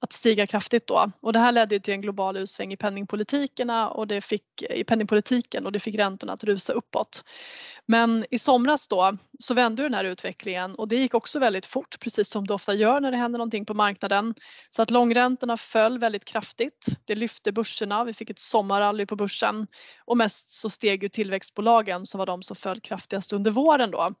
att 0.00 0.12
stiga 0.12 0.46
kraftigt 0.46 0.86
då. 0.86 1.10
Och 1.20 1.32
det 1.32 1.38
här 1.38 1.52
ledde 1.52 1.80
till 1.80 1.94
en 1.94 2.00
global 2.00 2.36
utsväng 2.36 2.72
i 2.72 2.76
penningpolitikerna 2.76 3.88
och 3.88 4.06
det 4.06 4.20
fick, 4.20 4.62
i 4.70 4.84
penningpolitiken 4.84 5.66
och 5.66 5.72
det 5.72 5.80
fick 5.80 5.94
räntorna 5.94 6.32
att 6.32 6.44
rusa 6.44 6.72
uppåt. 6.72 7.24
Men 7.86 8.26
i 8.30 8.38
somras 8.38 8.88
då 8.88 9.16
så 9.38 9.54
vände 9.54 9.82
den 9.82 9.94
här 9.94 10.04
utvecklingen 10.04 10.74
och 10.74 10.88
det 10.88 10.96
gick 10.96 11.14
också 11.14 11.38
väldigt 11.38 11.66
fort 11.66 12.00
precis 12.00 12.28
som 12.28 12.46
det 12.46 12.54
ofta 12.54 12.74
gör 12.74 13.00
när 13.00 13.10
det 13.10 13.16
händer 13.16 13.38
någonting 13.38 13.64
på 13.64 13.74
marknaden. 13.74 14.34
Så 14.70 14.82
att 14.82 14.90
långräntorna 14.90 15.56
föll 15.56 15.98
väldigt 15.98 16.24
kraftigt. 16.24 16.86
Det 17.04 17.14
lyfte 17.14 17.52
börserna. 17.52 18.04
Vi 18.04 18.14
fick 18.14 18.30
ett 18.30 18.38
sommarrally 18.38 19.06
på 19.06 19.16
börsen 19.16 19.66
och 20.04 20.16
mest 20.16 20.50
så 20.50 20.70
steg 20.70 21.02
ju 21.02 21.08
tillväxtbolagen 21.08 22.06
som 22.06 22.18
var 22.18 22.26
de 22.26 22.42
som 22.42 22.56
föll 22.56 22.80
kraftigast 22.80 23.32
under 23.32 23.50
våren 23.50 23.90
då. 23.90 24.14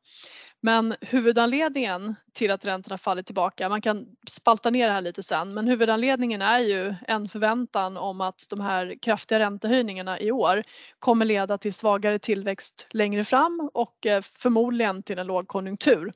Men 0.60 0.94
huvudanledningen 1.00 2.14
till 2.32 2.50
att 2.50 2.66
räntorna 2.66 2.98
faller 2.98 3.22
tillbaka, 3.22 3.68
man 3.68 3.80
kan 3.80 4.06
spalta 4.28 4.70
ner 4.70 4.86
det 4.86 4.92
här 4.92 5.00
lite 5.00 5.22
sen, 5.22 5.54
men 5.54 5.68
huvudanledningen 5.68 6.42
är 6.42 6.58
ju 6.58 6.94
en 7.08 7.28
förväntan 7.28 7.96
om 7.96 8.20
att 8.20 8.46
de 8.50 8.60
här 8.60 8.94
kraftiga 9.02 9.38
räntehöjningarna 9.38 10.20
i 10.20 10.30
år 10.30 10.62
kommer 10.98 11.24
leda 11.24 11.58
till 11.58 11.74
svagare 11.74 12.18
tillväxt 12.18 12.86
längre 12.90 13.24
fram 13.24 13.70
och 13.74 14.06
eh, 14.06 14.22
förmodligen 14.38 15.02
till 15.02 15.18
en 15.18 15.26
lågkonjunktur. 15.26 16.12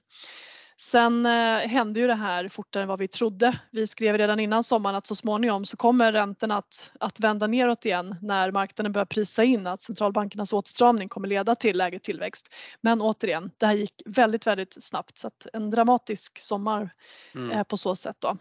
Sen 0.76 1.26
eh, 1.26 1.58
hände 1.58 2.00
ju 2.00 2.06
det 2.06 2.14
här 2.14 2.48
fortare 2.48 2.82
än 2.82 2.88
vad 2.88 2.98
vi 2.98 3.08
trodde. 3.08 3.58
Vi 3.70 3.86
skrev 3.86 4.18
redan 4.18 4.40
innan 4.40 4.64
sommaren 4.64 4.96
att 4.96 5.06
så 5.06 5.14
småningom 5.14 5.64
så 5.64 5.76
kommer 5.76 6.12
räntorna 6.12 6.56
att, 6.56 6.92
att 7.00 7.20
vända 7.20 7.46
neråt 7.46 7.84
igen 7.84 8.16
när 8.22 8.50
marknaden 8.50 8.92
börjar 8.92 9.06
prisa 9.06 9.44
in 9.44 9.66
att 9.66 9.82
centralbankernas 9.82 10.52
åtstramning 10.52 11.08
kommer 11.08 11.28
leda 11.28 11.54
till 11.54 11.78
lägre 11.78 11.98
tillväxt. 11.98 12.54
Men 12.80 13.02
återigen, 13.02 13.50
det 13.58 13.66
här 13.66 13.74
gick 13.74 14.02
väldigt, 14.06 14.46
väldigt 14.46 14.82
snabbt 14.84 15.18
så 15.18 15.26
att 15.26 15.46
en 15.52 15.70
dramatisk 15.70 16.38
sommar 16.38 16.90
mm. 17.34 17.64
på 17.64 17.76
så 17.76 17.96
sätt 17.96 18.16
då. 18.18 18.36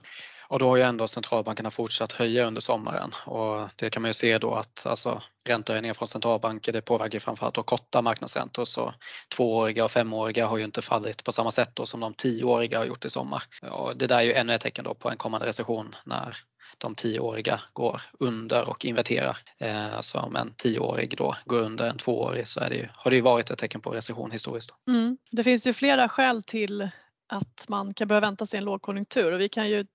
Och 0.52 0.60
då 0.60 0.70
har 0.70 0.78
ju 0.78 0.84
ändå 0.84 1.08
centralbankerna 1.08 1.72
fortsatt 1.72 2.12
höja 2.12 2.46
under 2.46 2.62
sommaren 2.62 3.12
och 3.26 3.70
det 3.76 3.90
kan 3.90 4.02
man 4.02 4.10
ju 4.10 4.14
se 4.14 4.38
då 4.38 4.54
att 4.54 4.86
alltså, 4.86 5.22
räntehöjningar 5.46 5.94
från 5.94 6.08
centralbanker 6.08 6.74
det 6.74 6.82
påverkar 6.82 7.20
framförallt 7.20 7.56
då 7.56 7.64
korta 7.64 8.02
marknadsräntor 8.02 8.66
så 8.66 8.94
tvååriga 9.36 9.86
och 9.86 9.92
femåriga 9.92 10.48
har 10.48 10.58
ju 10.58 10.64
inte 10.64 10.82
fallit 10.82 11.24
på 11.24 11.32
samma 11.32 11.52
sätt 11.52 11.72
då 11.74 11.86
som 11.86 12.00
de 12.00 12.14
tioåriga 12.14 12.78
har 12.78 12.86
gjort 12.86 13.06
i 13.06 13.10
sommar. 13.10 13.44
Och 13.72 13.98
det 13.98 14.08
där 14.08 14.18
är 14.18 14.22
ju 14.22 14.34
ännu 14.34 14.54
ett 14.54 14.62
tecken 14.62 14.86
då 14.86 14.94
på 14.94 15.10
en 15.10 15.18
kommande 15.18 15.48
recession 15.48 15.96
när 16.06 16.38
de 16.78 16.96
tioåriga 16.96 17.62
går 17.74 18.02
under 18.20 18.70
och 18.70 18.86
inverterar. 18.86 19.38
Eh, 19.58 20.02
så 20.02 20.20
om 20.20 20.36
en 20.36 20.54
tioårig 20.58 21.18
då 21.18 21.36
går 21.46 21.60
under 21.60 21.90
en 21.90 21.98
tvåårig 21.98 22.48
så 22.48 22.60
är 22.60 22.70
det 22.70 22.76
ju, 22.76 22.88
har 22.94 23.12
det 23.12 23.16
ju 23.16 23.24
varit 23.24 23.50
ett 23.50 23.58
tecken 23.58 23.82
på 23.82 23.90
recession 23.90 24.32
historiskt. 24.32 24.74
Mm. 24.88 25.18
Det 25.32 25.44
finns 25.44 25.68
ju 25.68 25.74
flera 25.74 26.10
skäl 26.10 26.44
till 26.44 26.90
att 27.30 27.66
man 27.70 27.94
kan 27.94 28.08
börja 28.08 28.22
vänta 28.22 28.46
sig 28.46 28.58
en 28.58 28.66
lågkonjunktur 28.66 29.32
och 29.32 29.42
vi 29.42 29.50
kan 29.50 29.70
ju 29.70 29.86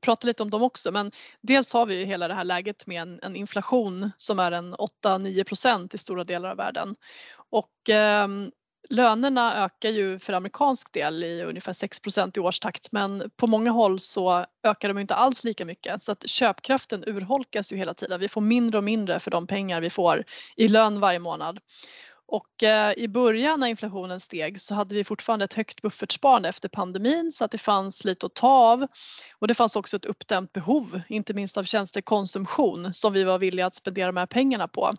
prata 0.00 0.26
lite 0.26 0.42
om 0.42 0.50
dem 0.50 0.62
också 0.62 0.92
men 0.92 1.10
dels 1.40 1.72
har 1.72 1.86
vi 1.86 1.98
ju 1.98 2.04
hela 2.04 2.28
det 2.28 2.34
här 2.34 2.44
läget 2.44 2.86
med 2.86 3.02
en, 3.02 3.18
en 3.22 3.36
inflation 3.36 4.10
som 4.18 4.38
är 4.38 4.52
en 4.52 4.74
8-9% 4.74 5.94
i 5.94 5.98
stora 5.98 6.24
delar 6.24 6.50
av 6.50 6.56
världen 6.56 6.94
och 7.50 7.90
eh, 7.90 8.28
lönerna 8.88 9.64
ökar 9.64 9.90
ju 9.90 10.18
för 10.18 10.32
amerikansk 10.32 10.92
del 10.92 11.24
i 11.24 11.42
ungefär 11.42 11.72
6% 11.72 12.38
i 12.38 12.40
årstakt 12.40 12.92
men 12.92 13.30
på 13.36 13.46
många 13.46 13.70
håll 13.70 14.00
så 14.00 14.46
ökar 14.62 14.88
de 14.88 14.98
inte 14.98 15.14
alls 15.14 15.44
lika 15.44 15.64
mycket 15.64 16.02
så 16.02 16.12
att 16.12 16.28
köpkraften 16.28 17.04
urholkas 17.06 17.72
ju 17.72 17.76
hela 17.76 17.94
tiden. 17.94 18.20
Vi 18.20 18.28
får 18.28 18.40
mindre 18.40 18.78
och 18.78 18.84
mindre 18.84 19.20
för 19.20 19.30
de 19.30 19.46
pengar 19.46 19.80
vi 19.80 19.90
får 19.90 20.24
i 20.56 20.68
lön 20.68 21.00
varje 21.00 21.18
månad. 21.18 21.60
Och 22.26 22.62
eh, 22.62 22.92
i 22.96 23.08
början 23.08 23.60
när 23.60 23.66
inflationen 23.66 24.20
steg 24.20 24.60
så 24.60 24.74
hade 24.74 24.94
vi 24.94 25.04
fortfarande 25.04 25.44
ett 25.44 25.52
högt 25.52 25.82
buffertsparande 25.82 26.48
efter 26.48 26.68
pandemin 26.68 27.32
så 27.32 27.44
att 27.44 27.50
det 27.50 27.58
fanns 27.58 28.04
lite 28.04 28.26
att 28.26 28.34
ta 28.34 28.48
av. 28.48 28.86
Och 29.38 29.48
det 29.48 29.54
fanns 29.54 29.76
också 29.76 29.96
ett 29.96 30.04
uppdämt 30.04 30.52
behov, 30.52 31.00
inte 31.08 31.34
minst 31.34 31.58
av 31.58 31.64
tjänstekonsumtion 31.64 32.94
som 32.94 33.12
vi 33.12 33.24
var 33.24 33.38
villiga 33.38 33.66
att 33.66 33.74
spendera 33.74 34.06
de 34.06 34.16
här 34.16 34.26
pengarna 34.26 34.68
på. 34.68 34.92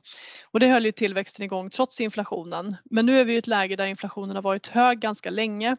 Och 0.51 0.60
det 0.60 0.68
höll 0.68 0.86
ju 0.86 0.92
tillväxten 0.92 1.46
igång 1.46 1.70
trots 1.70 2.01
inflationen. 2.01 2.75
Men 2.84 3.06
nu 3.06 3.20
är 3.20 3.25
vi 3.25 3.34
i 3.34 3.38
ett 3.38 3.48
läge 3.48 3.75
där 3.75 3.86
inflationen 3.86 4.36
har 4.36 4.44
varit 4.44 4.68
hög 4.68 5.00
ganska 5.00 5.30
länge 5.30 5.77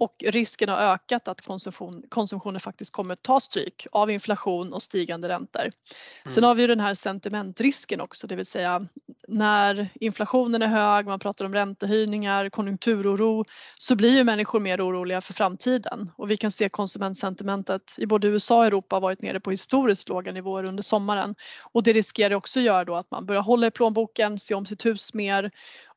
och 0.00 0.14
risken 0.26 0.68
har 0.68 0.76
ökat 0.76 1.28
att 1.28 1.40
konsumtion, 1.40 2.02
konsumtionen 2.08 2.60
faktiskt 2.60 2.92
kommer 2.92 3.16
ta 3.16 3.40
stryk 3.40 3.86
av 3.92 4.10
inflation 4.10 4.72
och 4.72 4.82
stigande 4.82 5.28
räntor. 5.28 5.60
Mm. 5.62 6.34
Sen 6.34 6.44
har 6.44 6.54
vi 6.54 6.62
ju 6.62 6.68
den 6.68 6.80
här 6.80 6.94
sentimentrisken 6.94 8.00
också, 8.00 8.26
det 8.26 8.36
vill 8.36 8.46
säga 8.46 8.86
när 9.28 9.88
inflationen 9.94 10.62
är 10.62 10.66
hög, 10.66 11.06
man 11.06 11.18
pratar 11.18 11.44
om 11.44 11.54
räntehöjningar, 11.54 12.50
konjunkturoro, 12.50 13.44
så 13.78 13.96
blir 13.96 14.16
ju 14.16 14.24
människor 14.24 14.60
mer 14.60 14.86
oroliga 14.86 15.20
för 15.20 15.32
framtiden 15.32 16.10
och 16.16 16.30
vi 16.30 16.36
kan 16.36 16.50
se 16.50 16.68
konsumentsentimentet 16.68 17.94
i 17.98 18.06
både 18.06 18.28
USA 18.28 18.58
och 18.58 18.66
Europa 18.66 19.00
varit 19.00 19.22
nere 19.22 19.40
på 19.40 19.50
historiskt 19.50 20.08
låga 20.08 20.32
nivåer 20.32 20.64
under 20.64 20.82
sommaren 20.82 21.34
och 21.72 21.82
det 21.82 21.92
riskerar 21.92 22.34
också 22.34 22.60
göra 22.60 22.84
då 22.84 22.96
att 22.96 23.10
man 23.10 23.26
börjar 23.26 23.42
hålla 23.42 23.66
i 23.66 23.70
plånboken, 23.70 24.38
se 24.38 24.54
om 24.54 24.66
sitt 24.66 24.86
hus 24.86 25.14
mer 25.14 25.50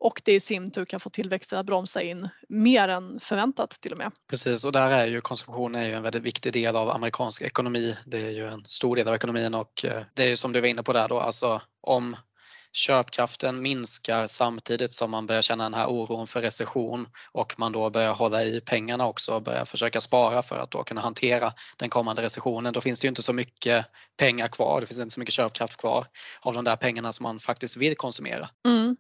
och 0.04 0.22
det 0.26 0.34
i 0.34 0.40
sin 0.40 0.72
tur 0.72 0.86
kan 0.86 1.00
få 1.00 1.10
tillväxten 1.10 1.60
att 1.60 1.66
bromsa 1.66 2.02
in 2.02 2.30
mer 2.50 2.88
än 2.90 3.20
förväntat 3.20 3.70
till 3.70 3.92
och 3.92 3.98
med. 3.98 4.12
Precis 4.30 4.66
och 4.66 4.72
där 4.72 4.90
är 4.90 5.06
ju 5.06 5.22
konsumtion 5.22 5.76
är 5.76 5.84
ju 5.84 5.94
en 5.94 6.04
väldigt 6.04 6.24
viktig 6.24 6.54
del 6.54 6.76
av 6.76 6.90
amerikansk 6.90 7.42
ekonomi. 7.42 7.96
Det 8.06 8.22
är 8.22 8.32
ju 8.32 8.48
en 8.48 8.66
stor 8.66 8.96
del 8.96 9.08
av 9.08 9.16
ekonomin 9.16 9.54
och 9.54 9.86
eh, 9.86 10.04
det 10.14 10.24
är 10.24 10.28
ju 10.28 10.36
som 10.36 10.52
du 10.52 10.62
var 10.62 10.68
inne 10.68 10.84
på 10.84 10.94
där 10.94 11.08
då, 11.08 11.20
alltså 11.20 11.62
om 11.82 12.16
köpkraften 12.74 13.62
minskar 13.62 14.28
samtidigt 14.28 14.94
som 14.94 15.12
man 15.12 15.28
börjar 15.28 15.42
känna 15.42 15.64
den 15.64 15.74
här 15.74 15.88
oron 15.88 16.28
för 16.28 16.42
recession 16.42 17.08
och 17.32 17.54
man 17.58 17.72
då 17.72 17.90
börjar 17.90 18.14
hålla 18.14 18.44
i 18.44 18.62
pengarna 18.62 19.08
också 19.08 19.34
och 19.36 19.42
börjar 19.42 19.66
försöka 19.66 20.02
spara 20.02 20.42
för 20.42 20.56
att 20.56 20.72
då 20.72 20.84
kunna 20.84 21.02
hantera 21.02 21.54
den 21.78 21.90
kommande 21.90 22.22
recessionen. 22.22 22.74
Då 22.74 22.82
finns 22.82 23.00
det 23.00 23.06
ju 23.06 23.10
inte 23.10 23.24
så 23.24 23.34
mycket 23.34 23.86
pengar 24.18 24.48
kvar, 24.48 24.82
det 24.82 24.88
finns 24.88 25.00
inte 25.00 25.14
så 25.14 25.20
mycket 25.20 25.34
köpkraft 25.34 25.78
kvar 25.78 26.08
av 26.42 26.54
de 26.54 26.64
där 26.64 26.76
pengarna 26.76 27.14
som 27.14 27.24
man 27.24 27.40
faktiskt 27.40 27.78
vill 27.78 27.96
konsumera. 27.96 28.50
Mm. 28.68 28.98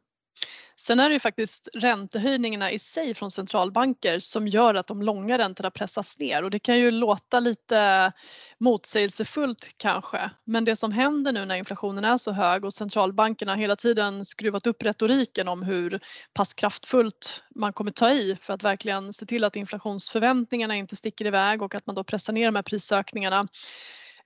Sen 0.75 0.99
är 0.99 1.09
det 1.09 1.13
ju 1.13 1.19
faktiskt 1.19 1.69
räntehöjningarna 1.73 2.71
i 2.71 2.79
sig 2.79 3.13
från 3.13 3.31
centralbanker 3.31 4.19
som 4.19 4.47
gör 4.47 4.75
att 4.75 4.87
de 4.87 5.01
långa 5.01 5.37
räntorna 5.37 5.71
pressas 5.71 6.19
ner 6.19 6.43
och 6.43 6.51
det 6.51 6.59
kan 6.59 6.79
ju 6.79 6.91
låta 6.91 7.39
lite 7.39 8.11
motsägelsefullt 8.57 9.69
kanske. 9.77 10.29
Men 10.43 10.65
det 10.65 10.75
som 10.75 10.91
händer 10.91 11.31
nu 11.31 11.45
när 11.45 11.55
inflationen 11.55 12.05
är 12.05 12.17
så 12.17 12.31
hög 12.31 12.65
och 12.65 12.73
centralbankerna 12.73 13.55
hela 13.55 13.75
tiden 13.75 14.25
skruvat 14.25 14.67
upp 14.67 14.83
retoriken 14.83 15.47
om 15.47 15.63
hur 15.63 15.99
pass 16.33 16.53
kraftfullt 16.53 17.43
man 17.55 17.73
kommer 17.73 17.91
ta 17.91 18.11
i 18.11 18.35
för 18.41 18.53
att 18.53 18.63
verkligen 18.63 19.13
se 19.13 19.25
till 19.25 19.43
att 19.43 19.55
inflationsförväntningarna 19.55 20.75
inte 20.75 20.95
sticker 20.95 21.25
iväg 21.25 21.61
och 21.61 21.75
att 21.75 21.87
man 21.87 21.95
då 21.95 22.03
pressar 22.03 22.33
ner 22.33 22.45
de 22.45 22.55
här 22.55 22.63
prisökningarna 22.63 23.45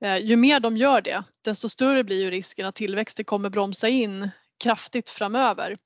eh, 0.02 0.18
ju 0.18 0.36
mer 0.36 0.60
de 0.60 0.78
gör 0.78 1.02
det, 1.02 1.24
desto 1.42 1.70
större 1.70 2.04
blir 2.04 2.22
ju 2.22 2.32
risken 2.32 2.66
att 2.66 2.76
tillväxten 2.76 3.26
kommer 3.26 3.50
bromsa 3.50 3.88
in 3.88 4.30
kraftigt 4.60 5.10
framöver 5.10 5.78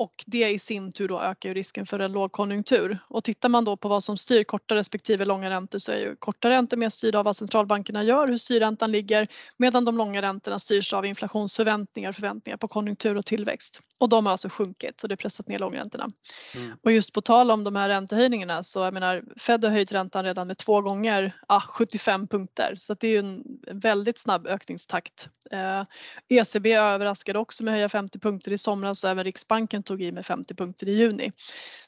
och 0.00 0.24
det 0.26 0.50
i 0.50 0.58
sin 0.58 0.92
tur 0.92 1.08
då 1.08 1.20
ökar 1.20 1.48
ju 1.48 1.54
risken 1.54 1.86
för 1.86 1.98
en 1.98 2.12
lågkonjunktur. 2.12 2.98
Och 3.08 3.24
tittar 3.24 3.48
man 3.48 3.64
då 3.64 3.76
på 3.76 3.88
vad 3.88 4.04
som 4.04 4.16
styr 4.16 4.44
korta 4.44 4.74
respektive 4.74 5.24
långa 5.24 5.50
räntor 5.50 5.78
så 5.78 5.92
är 5.92 5.96
ju 5.96 6.16
korta 6.16 6.50
räntor 6.50 6.76
mer 6.76 6.88
styrda 6.88 7.18
av 7.18 7.24
vad 7.24 7.36
centralbankerna 7.36 8.04
gör, 8.04 8.28
hur 8.28 8.36
styrräntan 8.36 8.92
ligger, 8.92 9.28
medan 9.56 9.84
de 9.84 9.96
långa 9.96 10.22
räntorna 10.22 10.58
styrs 10.58 10.92
av 10.92 11.06
inflationsförväntningar, 11.06 12.12
förväntningar 12.12 12.56
på 12.56 12.68
konjunktur 12.68 13.16
och 13.16 13.26
tillväxt. 13.26 13.82
Och 13.98 14.08
de 14.08 14.26
har 14.26 14.32
alltså 14.32 14.48
sjunkit 14.48 15.02
och 15.02 15.08
det 15.08 15.12
har 15.12 15.16
pressat 15.16 15.48
ner 15.48 15.58
långräntorna. 15.58 16.10
Mm. 16.54 16.76
Och 16.82 16.92
just 16.92 17.12
på 17.12 17.20
tal 17.20 17.50
om 17.50 17.64
de 17.64 17.76
här 17.76 17.88
räntehöjningarna 17.88 18.62
så 18.62 18.78
jag 18.78 18.94
menar 18.94 19.22
Fed 19.36 19.64
har 19.64 19.70
höjt 19.70 19.92
räntan 19.92 20.24
redan 20.24 20.46
med 20.46 20.58
två 20.58 20.80
gånger 20.80 21.32
ah, 21.46 21.60
75 21.60 22.28
punkter 22.28 22.76
så 22.78 22.94
det 22.94 23.06
är 23.06 23.10
ju 23.10 23.18
en 23.18 23.44
väldigt 23.72 24.18
snabb 24.18 24.46
ökningstakt. 24.46 25.28
Eh, 25.50 25.82
ECB 26.28 26.72
överraskade 26.72 27.38
också 27.38 27.64
med 27.64 27.72
att 27.72 27.76
höja 27.76 27.88
50 27.88 28.18
punkter 28.18 28.52
i 28.52 28.58
somras 28.58 29.04
och 29.04 29.10
även 29.10 29.24
Riksbanken 29.24 29.82
tog 29.90 30.02
i 30.02 30.12
med 30.12 30.26
50 30.26 30.54
punkter 30.54 30.88
i 30.88 30.92
juni. 30.92 31.32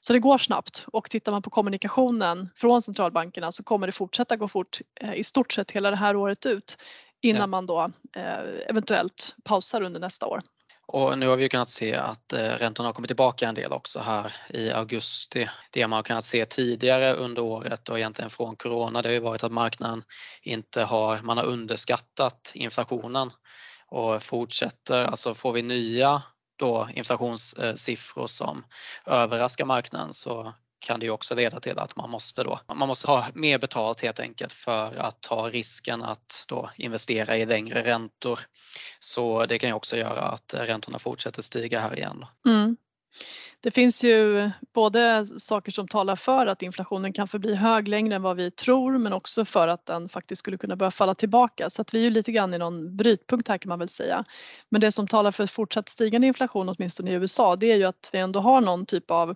Så 0.01 0.13
det 0.13 0.19
går 0.19 0.39
snabbt 0.39 0.85
och 0.93 1.11
tittar 1.11 1.33
man 1.33 1.43
på 1.43 1.51
kommunikationen 1.51 2.49
från 2.55 2.83
centralbankerna 2.83 3.53
så 3.53 3.63
kommer 3.63 3.87
det 3.87 3.93
fortsätta 3.93 4.37
gå 4.37 4.49
fort 4.49 4.79
eh, 5.01 5.15
i 5.15 5.25
stort 5.25 5.53
sett 5.53 5.71
hela 5.71 5.91
det 5.91 5.97
här 5.97 6.17
året 6.17 6.47
ut 6.47 6.77
innan 7.23 7.41
ja. 7.41 7.47
man 7.47 7.67
då 7.67 7.89
eh, 8.17 8.69
eventuellt 8.69 9.37
pausar 9.45 9.83
under 9.83 10.01
nästa 10.01 10.27
år. 10.27 10.41
Och 10.87 11.19
nu 11.19 11.29
har 11.29 11.37
vi 11.37 11.49
kunnat 11.49 11.71
se 11.71 11.95
att 11.95 12.33
eh, 12.33 12.39
räntorna 12.39 12.89
har 12.89 12.93
kommit 12.93 13.09
tillbaka 13.09 13.49
en 13.49 13.55
del 13.55 13.73
också 13.73 14.01
här 14.01 14.35
i 14.49 14.71
augusti. 14.71 15.49
Det 15.71 15.87
man 15.87 15.97
har 15.97 16.03
kunnat 16.03 16.25
se 16.25 16.45
tidigare 16.45 17.15
under 17.15 17.43
året 17.43 17.89
och 17.89 17.99
egentligen 17.99 18.31
från 18.31 18.57
Corona 18.57 19.03
det 19.03 19.09
har 19.09 19.15
ju 19.15 19.21
varit 19.21 19.45
att 19.45 19.53
marknaden 19.53 20.03
inte 20.43 20.83
har, 20.83 21.21
man 21.23 21.39
har 21.39 21.45
underskattat 21.45 22.53
inflationen 22.55 23.31
och 23.89 24.23
fortsätter, 24.23 25.05
alltså 25.05 25.35
får 25.35 25.53
vi 25.53 25.63
nya 25.63 26.23
då 26.57 26.89
inflationssiffror 26.95 28.27
som 28.27 28.65
överraskar 29.07 29.65
marknaden 29.65 30.13
så 30.13 30.53
kan 30.83 31.01
det 31.01 31.07
ju 31.07 31.13
också 31.13 31.35
leda 31.35 31.61
till 31.61 31.79
att 31.79 31.97
man 31.97 32.11
måste 32.11 32.43
då, 32.43 32.61
man 32.75 32.89
måste 32.89 33.07
ha 33.09 33.27
mer 33.35 33.59
betalt 33.59 34.01
helt 34.01 34.21
enkelt 34.21 34.53
för 34.53 34.97
att 34.97 35.21
ta 35.21 35.51
risken 35.51 36.03
att 36.03 36.45
då 36.49 36.71
investera 36.77 37.37
i 37.37 37.47
längre 37.47 37.85
räntor. 37.85 38.41
Så 38.99 39.47
det 39.47 39.59
kan 39.59 39.71
ju 39.71 39.75
också 39.75 39.97
göra 39.97 40.21
att 40.21 40.55
räntorna 40.59 40.99
fortsätter 40.99 41.43
stiga 41.43 41.81
här 41.81 41.97
igen. 41.97 42.25
Mm. 42.47 42.77
Det 43.63 43.71
finns 43.71 44.05
ju 44.05 44.51
både 44.75 45.25
saker 45.25 45.73
som 45.73 45.89
talar 45.89 46.17
för 46.17 46.47
att 46.47 46.63
inflationen 46.63 47.13
kan 47.13 47.29
förbli 47.29 47.55
hög 47.55 47.89
längre 47.89 48.15
än 48.15 48.23
vad 48.23 48.37
vi 48.37 48.51
tror 48.51 48.99
men 48.99 49.13
också 49.13 49.45
för 49.45 49.69
att 49.69 49.87
den 49.87 50.09
faktiskt 50.09 50.39
skulle 50.39 50.59
kunna 50.59 50.77
börja 50.77 50.91
falla 50.91 51.15
tillbaka. 51.15 51.71
Så 51.71 51.83
att 51.83 51.95
vi 51.95 51.99
är 51.99 52.03
ju 52.03 52.11
lite 52.11 52.33
grann 52.33 52.55
i 52.55 52.59
någon 52.59 52.97
brytpunkt 52.97 53.49
här 53.49 53.59
kan 53.59 53.69
man 53.69 53.79
väl 53.79 53.89
säga. 53.89 54.25
Men 54.69 54.81
det 54.81 54.93
som 54.93 55.09
talar 55.09 55.31
för 55.31 55.47
fortsatt 55.47 55.89
stigande 55.89 56.27
inflation 56.27 56.69
åtminstone 56.69 57.11
i 57.11 57.15
USA 57.15 57.57
det 57.57 57.73
är 57.73 57.77
ju 57.77 57.85
att 57.85 58.11
vi 58.13 58.19
ändå 58.19 58.41
har 58.41 58.61
någon 58.61 58.87
typ 58.87 59.11
av 59.11 59.35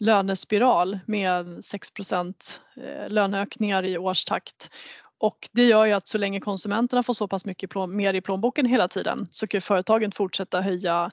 lönespiral 0.00 0.98
med 1.06 1.64
6 1.64 1.88
eh, 2.10 3.08
löneökningar 3.08 3.84
i 3.84 3.98
årstakt 3.98 4.70
och 5.18 5.48
det 5.52 5.64
gör 5.64 5.84
ju 5.84 5.92
att 5.92 6.08
så 6.08 6.18
länge 6.18 6.40
konsumenterna 6.40 7.02
får 7.02 7.14
så 7.14 7.28
pass 7.28 7.44
mycket 7.44 7.70
mer 7.88 8.14
i 8.14 8.20
plånboken 8.20 8.66
hela 8.66 8.88
tiden 8.88 9.26
så 9.30 9.46
kan 9.46 9.60
företagen 9.60 10.12
fortsätta 10.12 10.60
höja 10.60 11.10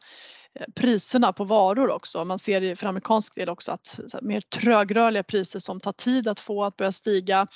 priserna 0.76 1.34
på 1.34 1.44
varor 1.44 1.90
också. 1.90 2.26
Man 2.26 2.40
ser 2.40 2.76
för 2.76 2.88
amerikansk 2.88 3.36
del 3.36 3.50
också 3.50 3.72
att 3.72 4.00
mer 4.22 4.42
trögrörliga 4.42 5.24
priser 5.24 5.60
som 5.60 5.80
tar 5.80 5.92
tid 5.92 6.28
att 6.28 6.40
få 6.40 6.64
att 6.64 6.78
börja 6.78 6.92
stiga 6.92 7.48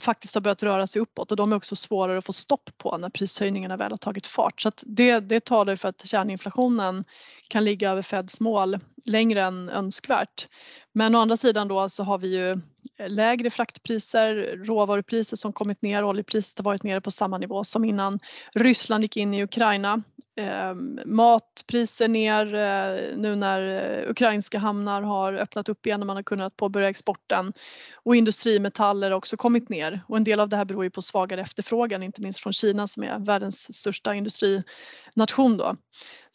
faktiskt 0.00 0.34
har 0.34 0.40
börjat 0.40 0.62
röra 0.62 0.86
sig 0.86 1.02
uppåt 1.02 1.30
och 1.30 1.36
de 1.36 1.52
är 1.52 1.56
också 1.56 1.76
svårare 1.76 2.18
att 2.18 2.24
få 2.24 2.32
stopp 2.32 2.70
på 2.78 2.98
när 2.98 3.10
prishöjningarna 3.10 3.76
väl 3.76 3.90
har 3.90 3.96
tagit 3.96 4.26
fart. 4.26 4.60
Så 4.60 4.70
det, 4.82 5.20
det 5.20 5.44
talar 5.44 5.76
för 5.76 5.88
att 5.88 6.06
kärninflationen 6.06 7.04
kan 7.48 7.64
ligga 7.64 7.90
över 7.90 8.02
Feds 8.02 8.40
mål 8.40 8.78
längre 9.06 9.42
än 9.42 9.68
önskvärt. 9.68 10.48
Men 10.96 11.14
å 11.14 11.18
andra 11.20 11.36
sidan 11.36 11.68
då 11.68 11.88
så 11.88 12.04
har 12.04 12.18
vi 12.18 12.28
ju 12.28 12.50
eh, 12.50 13.08
lägre 13.08 13.50
fraktpriser, 13.50 14.34
råvarupriser 14.64 15.36
som 15.36 15.52
kommit 15.52 15.82
ner, 15.82 16.04
oljepriset 16.04 16.58
har 16.58 16.64
varit 16.64 16.82
nere 16.82 17.00
på 17.00 17.10
samma 17.10 17.38
nivå 17.38 17.64
som 17.64 17.84
innan 17.84 18.18
Ryssland 18.54 19.04
gick 19.04 19.16
in 19.16 19.34
i 19.34 19.42
Ukraina. 19.42 20.02
Eh, 20.38 20.74
matpriser 21.06 22.08
ner 22.08 22.54
eh, 22.54 23.16
nu 23.16 23.36
när 23.36 23.62
eh, 23.62 24.10
ukrainska 24.10 24.58
hamnar 24.58 25.02
har 25.02 25.32
öppnat 25.32 25.68
upp 25.68 25.86
igen 25.86 26.00
och 26.00 26.06
man 26.06 26.16
har 26.16 26.22
kunnat 26.22 26.56
påbörja 26.56 26.88
exporten. 26.88 27.52
Och 27.94 28.16
industrimetaller 28.16 29.10
har 29.10 29.16
också 29.16 29.36
kommit 29.36 29.68
ner 29.68 30.00
och 30.08 30.16
en 30.16 30.24
del 30.24 30.40
av 30.40 30.48
det 30.48 30.56
här 30.56 30.64
beror 30.64 30.84
ju 30.84 30.90
på 30.90 31.02
svagare 31.02 31.40
efterfrågan, 31.40 32.02
inte 32.02 32.22
minst 32.22 32.40
från 32.40 32.52
Kina 32.52 32.86
som 32.86 33.02
är 33.02 33.18
världens 33.18 33.76
största 33.76 34.14
industrination 34.14 35.56
då. 35.56 35.76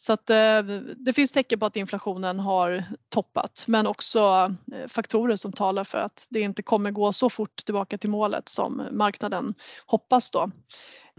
Så 0.02 0.12
att 0.12 0.30
eh, 0.30 0.62
det 0.96 1.12
finns 1.12 1.32
tecken 1.32 1.58
på 1.58 1.66
att 1.66 1.76
inflationen 1.76 2.38
har 2.38 2.84
toppat 3.08 3.64
men 3.68 3.86
också 3.86 4.54
eh, 4.72 4.88
faktorer 4.88 5.36
som 5.36 5.52
talar 5.52 5.84
för 5.84 5.98
att 5.98 6.26
det 6.30 6.40
inte 6.40 6.62
kommer 6.62 6.90
gå 6.90 7.12
så 7.12 7.30
fort 7.30 7.56
tillbaka 7.64 7.98
till 7.98 8.10
målet 8.10 8.48
som 8.48 8.82
marknaden 8.92 9.54
hoppas 9.86 10.30
då. 10.30 10.50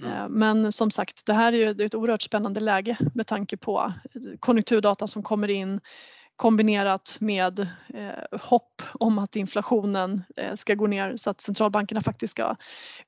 Mm. 0.02 0.14
Eh, 0.14 0.30
men 0.30 0.72
som 0.72 0.92
sagt, 0.92 1.26
det 1.26 1.34
här 1.34 1.54
är 1.54 1.58
ju 1.58 1.86
ett 1.86 1.96
oerhört 1.96 2.22
spännande 2.22 2.60
läge 2.60 2.98
med 3.14 3.28
tanke 3.28 3.58
på 3.58 3.94
konjunkturdata 4.40 5.08
som 5.08 5.24
kommer 5.24 5.50
in 5.50 5.80
kombinerat 6.36 7.18
med 7.20 7.60
eh, 7.94 8.40
hopp 8.40 8.82
om 8.94 9.20
att 9.20 9.36
inflationen 9.36 10.24
eh, 10.38 10.54
ska 10.54 10.76
gå 10.76 10.88
ner 10.88 11.18
så 11.18 11.30
att 11.30 11.42
centralbankerna 11.42 12.02
faktiskt 12.02 12.32
ska 12.32 12.56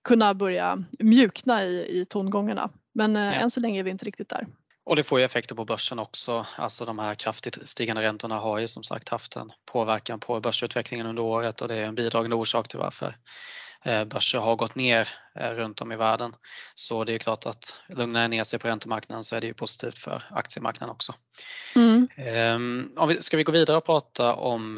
kunna 0.01 0.33
börja 0.33 0.83
mjukna 0.99 1.63
i, 1.63 1.99
i 1.99 2.05
tongångarna. 2.05 2.69
Men 2.93 3.15
eh, 3.15 3.23
ja. 3.23 3.31
än 3.31 3.51
så 3.51 3.59
länge 3.59 3.79
är 3.79 3.83
vi 3.83 3.91
inte 3.91 4.05
riktigt 4.05 4.29
där. 4.29 4.47
Och 4.85 4.95
det 4.95 5.03
får 5.03 5.19
ju 5.19 5.25
effekter 5.25 5.55
på 5.55 5.65
börsen 5.65 5.99
också. 5.99 6.45
Alltså 6.55 6.85
de 6.85 6.99
här 6.99 7.15
kraftigt 7.15 7.69
stigande 7.69 8.01
räntorna 8.01 8.35
har 8.35 8.59
ju 8.59 8.67
som 8.67 8.83
sagt 8.83 9.09
haft 9.09 9.35
en 9.35 9.51
påverkan 9.65 10.19
på 10.19 10.39
börsutvecklingen 10.39 11.07
under 11.07 11.23
året 11.23 11.61
och 11.61 11.67
det 11.67 11.75
är 11.75 11.83
en 11.83 11.95
bidragande 11.95 12.35
orsak 12.35 12.67
till 12.67 12.79
varför 12.79 13.15
börser 14.05 14.39
har 14.39 14.55
gått 14.55 14.75
ner 14.75 15.09
runt 15.35 15.81
om 15.81 15.91
i 15.91 15.95
världen. 15.95 16.35
Så 16.73 17.03
det 17.03 17.13
är 17.13 17.17
klart 17.17 17.45
att 17.45 17.75
lugnar 17.87 18.27
ner 18.27 18.43
sig 18.43 18.59
på 18.59 18.67
räntemarknaden 18.67 19.23
så 19.23 19.35
är 19.35 19.41
det 19.41 19.47
ju 19.47 19.53
positivt 19.53 19.97
för 19.97 20.23
aktiemarknaden 20.29 20.93
också. 20.93 21.13
Mm. 21.75 22.07
Ehm, 22.15 22.91
om 22.97 23.09
vi, 23.09 23.21
ska 23.21 23.37
vi 23.37 23.43
gå 23.43 23.51
vidare 23.51 23.77
och 23.77 23.85
prata 23.85 24.33
om 24.33 24.77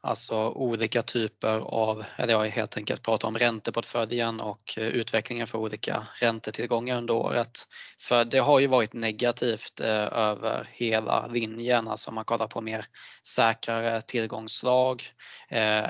alltså 0.00 0.48
olika 0.48 1.02
typer 1.02 1.58
av, 1.58 2.04
eller 2.16 2.32
jag 2.32 2.48
helt 2.48 2.76
enkelt 2.76 3.02
prata 3.02 3.26
om 3.26 3.38
ränteportföljen 3.38 4.40
och 4.40 4.74
utvecklingen 4.76 5.46
för 5.46 5.58
olika 5.58 6.06
räntetillgångar 6.20 6.98
under 6.98 7.14
året. 7.14 7.68
För 7.98 8.24
det 8.24 8.38
har 8.38 8.60
ju 8.60 8.66
varit 8.66 8.92
negativt 8.92 9.80
över 9.80 10.68
hela 10.72 11.26
linjen, 11.26 11.88
alltså 11.88 12.10
om 12.10 12.14
man 12.14 12.24
kollar 12.24 12.46
på 12.46 12.60
mer 12.60 12.86
säkrare 13.26 14.02
tillgångslag. 14.02 15.02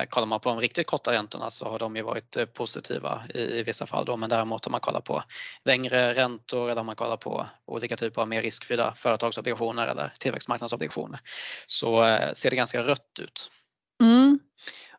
Kollar 0.09 0.25
man 0.25 0.39
på 0.39 0.49
de 0.49 0.59
riktigt 0.59 0.87
korta 0.87 1.11
räntorna 1.11 1.49
så 1.49 1.65
har 1.65 1.79
de 1.79 1.95
ju 1.95 2.01
varit 2.01 2.37
positiva 2.55 3.21
i, 3.33 3.41
i 3.41 3.63
vissa 3.63 3.85
fall 3.85 4.05
då, 4.05 4.17
men 4.17 4.29
däremot 4.29 4.67
om 4.67 4.71
man 4.71 4.81
kollar 4.81 5.01
på 5.01 5.23
längre 5.65 6.13
räntor 6.13 6.69
eller 6.71 6.81
om 6.81 6.85
man 6.85 6.95
kollar 6.95 7.17
på 7.17 7.47
olika 7.65 7.97
typer 7.97 8.21
av 8.21 8.27
mer 8.27 8.41
riskfyllda 8.41 8.93
företagsobligationer 8.93 9.87
eller 9.87 10.11
tillväxtmarknadsobligationer 10.19 11.19
så 11.67 12.03
eh, 12.03 12.31
ser 12.33 12.49
det 12.49 12.55
ganska 12.55 12.83
rött 12.83 13.19
ut. 13.21 13.51
Mm. 14.01 14.39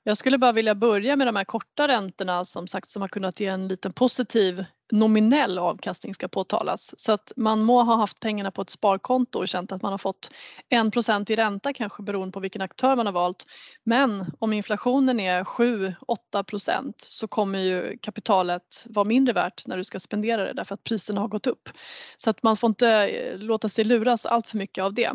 Jag 0.03 0.17
skulle 0.17 0.39
bara 0.39 0.53
vilja 0.53 0.75
börja 0.75 1.17
med 1.17 1.27
de 1.27 1.37
här 1.37 1.45
korta 1.45 1.89
räntorna 1.89 2.45
som 2.45 2.67
sagt 2.67 2.91
som 2.91 3.03
har 3.03 3.09
kunnat 3.09 3.41
ge 3.41 3.47
en 3.47 3.69
liten 3.69 3.93
positiv 3.93 4.65
nominell 4.93 5.59
avkastning 5.59 6.15
ska 6.15 6.29
påtalas. 6.29 6.95
Så 6.97 7.13
att 7.13 7.33
man 7.37 7.63
må 7.63 7.83
ha 7.83 7.97
haft 7.97 8.21
pengarna 8.21 8.51
på 8.51 8.63
ett 8.63 8.71
sparkonto 8.71 9.39
och 9.39 9.49
känt 9.49 9.73
att 9.73 9.83
man 9.83 9.93
har 9.93 9.99
fått 9.99 10.31
1 10.69 11.31
i 11.31 11.37
ränta 11.37 11.73
kanske 11.73 12.03
beroende 12.03 12.33
på 12.33 12.41
vilken 12.41 12.63
aktör 12.63 12.97
man 12.97 13.07
har 13.07 13.13
valt. 13.13 13.47
Men 13.85 14.25
om 14.39 14.53
inflationen 14.53 15.21
är 15.21 15.45
7-8 15.45 16.43
procent 16.47 17.01
så 17.01 17.29
kommer 17.29 17.59
ju 17.59 17.99
kapitalet 17.99 18.87
vara 18.87 19.05
mindre 19.05 19.33
värt 19.33 19.67
när 19.67 19.77
du 19.77 19.85
ska 19.85 20.01
spendera 20.01 20.45
det 20.45 20.53
därför 20.53 20.75
att 20.75 20.85
priserna 20.85 21.21
har 21.21 21.29
gått 21.29 21.47
upp. 21.47 21.69
Så 22.17 22.31
att 22.31 22.43
man 22.43 22.57
får 22.57 22.69
inte 22.69 22.89
eh, 22.89 23.39
låta 23.39 23.69
sig 23.69 23.85
luras 23.85 24.27
allt 24.27 24.49
för 24.49 24.59
mycket 24.59 24.85
av 24.85 24.95
det. 24.95 25.13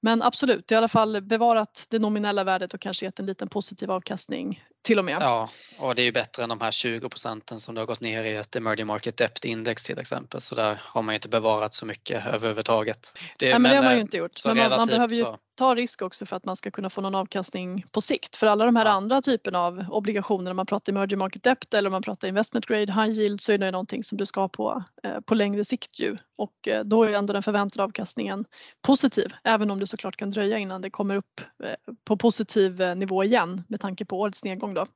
Men 0.00 0.22
absolut, 0.22 0.72
i 0.72 0.74
alla 0.74 0.88
fall 0.88 1.20
bevarat 1.22 1.86
det 1.90 1.98
nominella 1.98 2.44
värdet 2.44 2.74
och 2.74 2.80
kanske 2.80 3.06
gett 3.06 3.18
en 3.18 3.26
liten 3.26 3.48
positiv 3.48 3.90
avkastning 3.90 4.62
till 4.82 4.98
och 4.98 5.04
med. 5.04 5.16
Ja, 5.20 5.48
och 5.78 5.94
det 5.94 6.02
är 6.02 6.04
ju 6.04 6.12
bättre 6.12 6.42
än 6.42 6.48
de 6.48 6.60
här 6.60 6.70
20 6.70 7.08
procenten 7.08 7.60
som 7.60 7.74
det 7.74 7.80
har 7.80 7.86
gått 7.86 8.00
ner 8.00 8.24
i 8.24 8.36
ett 8.36 8.56
emerging 8.56 8.86
market 8.86 9.16
debt 9.16 9.44
index 9.44 9.84
till 9.84 9.98
exempel. 9.98 10.40
Så 10.40 10.54
där 10.54 10.80
har 10.82 11.02
man 11.02 11.12
ju 11.12 11.16
inte 11.16 11.28
bevarat 11.28 11.74
så 11.74 11.86
mycket 11.86 12.26
överhuvudtaget. 12.26 13.18
Det, 13.38 13.46
Nej, 13.46 13.52
men, 13.52 13.62
men 13.62 13.70
det 13.70 13.76
har 13.76 13.84
man 13.84 13.94
ju 13.94 14.00
inte 14.00 14.16
gjort. 14.16 14.44
Men 14.44 14.56
man, 14.56 14.70
man 14.70 14.86
behöver 14.86 15.14
ju 15.14 15.24
så 15.24 15.38
ta 15.58 15.74
risk 15.74 16.02
också 16.02 16.26
för 16.26 16.36
att 16.36 16.44
man 16.44 16.56
ska 16.56 16.70
kunna 16.70 16.90
få 16.90 17.00
någon 17.00 17.14
avkastning 17.14 17.84
på 17.92 18.00
sikt. 18.00 18.36
För 18.36 18.46
alla 18.46 18.64
de 18.64 18.76
här 18.76 18.84
ja. 18.84 18.90
andra 18.90 19.22
typerna 19.22 19.60
av 19.60 19.84
obligationer, 19.90 20.50
om 20.50 20.56
man 20.56 20.66
pratar 20.66 20.92
emerging 20.92 21.18
market 21.18 21.42
debt 21.42 21.74
eller 21.74 21.88
om 21.88 21.92
man 21.92 22.02
pratar 22.02 22.28
investment 22.28 22.66
grade 22.66 22.92
high 22.92 23.10
yield 23.10 23.40
så 23.40 23.52
är 23.52 23.58
det 23.58 23.70
någonting 23.70 24.04
som 24.04 24.18
du 24.18 24.26
ska 24.26 24.40
ha 24.40 24.48
på, 24.48 24.84
eh, 25.02 25.20
på 25.20 25.34
längre 25.34 25.64
sikt 25.64 25.98
ju. 25.98 26.16
Och 26.38 26.68
eh, 26.68 26.84
då 26.84 27.04
är 27.04 27.12
ändå 27.12 27.32
den 27.32 27.42
förväntade 27.42 27.82
avkastningen 27.82 28.44
positiv, 28.82 29.32
även 29.44 29.70
om 29.70 29.80
det 29.80 29.86
såklart 29.86 30.16
kan 30.16 30.30
dröja 30.30 30.58
innan 30.58 30.82
det 30.82 30.90
kommer 30.90 31.16
upp 31.16 31.40
eh, 31.64 31.94
på 32.04 32.16
positiv 32.16 32.80
eh, 32.80 32.94
nivå 32.94 33.24
igen 33.24 33.64
med 33.68 33.80
tanke 33.80 34.04
på 34.04 34.20
årets 34.20 34.44
nedgång 34.44 34.74
då. 34.78 34.86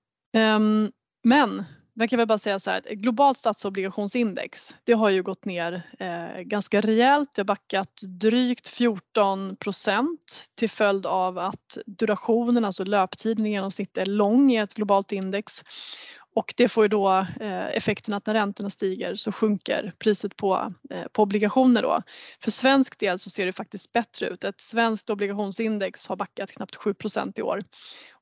Um, 0.41 0.93
men 1.25 1.65
man 1.95 2.09
kan 2.09 2.17
väl 2.17 2.27
bara 2.27 2.39
säga 2.39 2.61
så 2.61 2.71
här, 2.71 2.79
att 2.79 2.85
globalt 2.85 3.39
statsobligationsindex, 3.39 4.75
det 4.85 4.93
har 4.93 5.11
ju 5.11 5.23
gått 5.23 5.45
ner 5.45 5.83
eh, 5.99 6.41
ganska 6.41 6.81
rejält. 6.81 7.35
Det 7.35 7.41
har 7.43 7.47
backat 7.47 8.01
drygt 8.03 8.69
14 8.69 9.57
procent 9.57 10.47
till 10.55 10.71
följd 10.71 11.07
av 11.07 11.39
att 11.39 11.79
durationen, 11.87 12.65
alltså 12.65 12.85
löptiden 12.85 13.47
i 13.47 13.51
genomsnitt 13.51 13.99
är 13.99 14.07
lång 14.07 14.53
i 14.53 14.57
ett 14.57 14.75
globalt 14.75 15.13
index. 15.13 15.63
Och 16.35 16.55
det 16.57 16.69
får 16.69 16.85
ju 16.85 16.89
då 16.89 17.27
eh, 17.41 17.67
effekten 17.67 18.15
att 18.15 18.27
när 18.27 18.35
räntorna 18.35 18.71
stiger 18.71 19.15
så 19.15 19.33
sjunker 19.33 19.93
priset 19.99 20.37
på, 20.37 20.69
eh, 20.91 21.05
på 21.13 21.23
obligationer 21.23 21.83
då. 21.83 22.03
För 22.41 22.51
svensk 22.51 22.99
del 22.99 23.19
så 23.19 23.31
ser 23.31 23.47
det 23.47 23.53
faktiskt 23.53 23.93
bättre 23.93 24.27
ut. 24.27 24.45
Ett 24.45 24.61
svenskt 24.61 25.11
obligationsindex 25.11 26.07
har 26.07 26.17
backat 26.17 26.53
knappt 26.53 26.77
7% 26.77 27.39
i 27.39 27.43
år. 27.43 27.63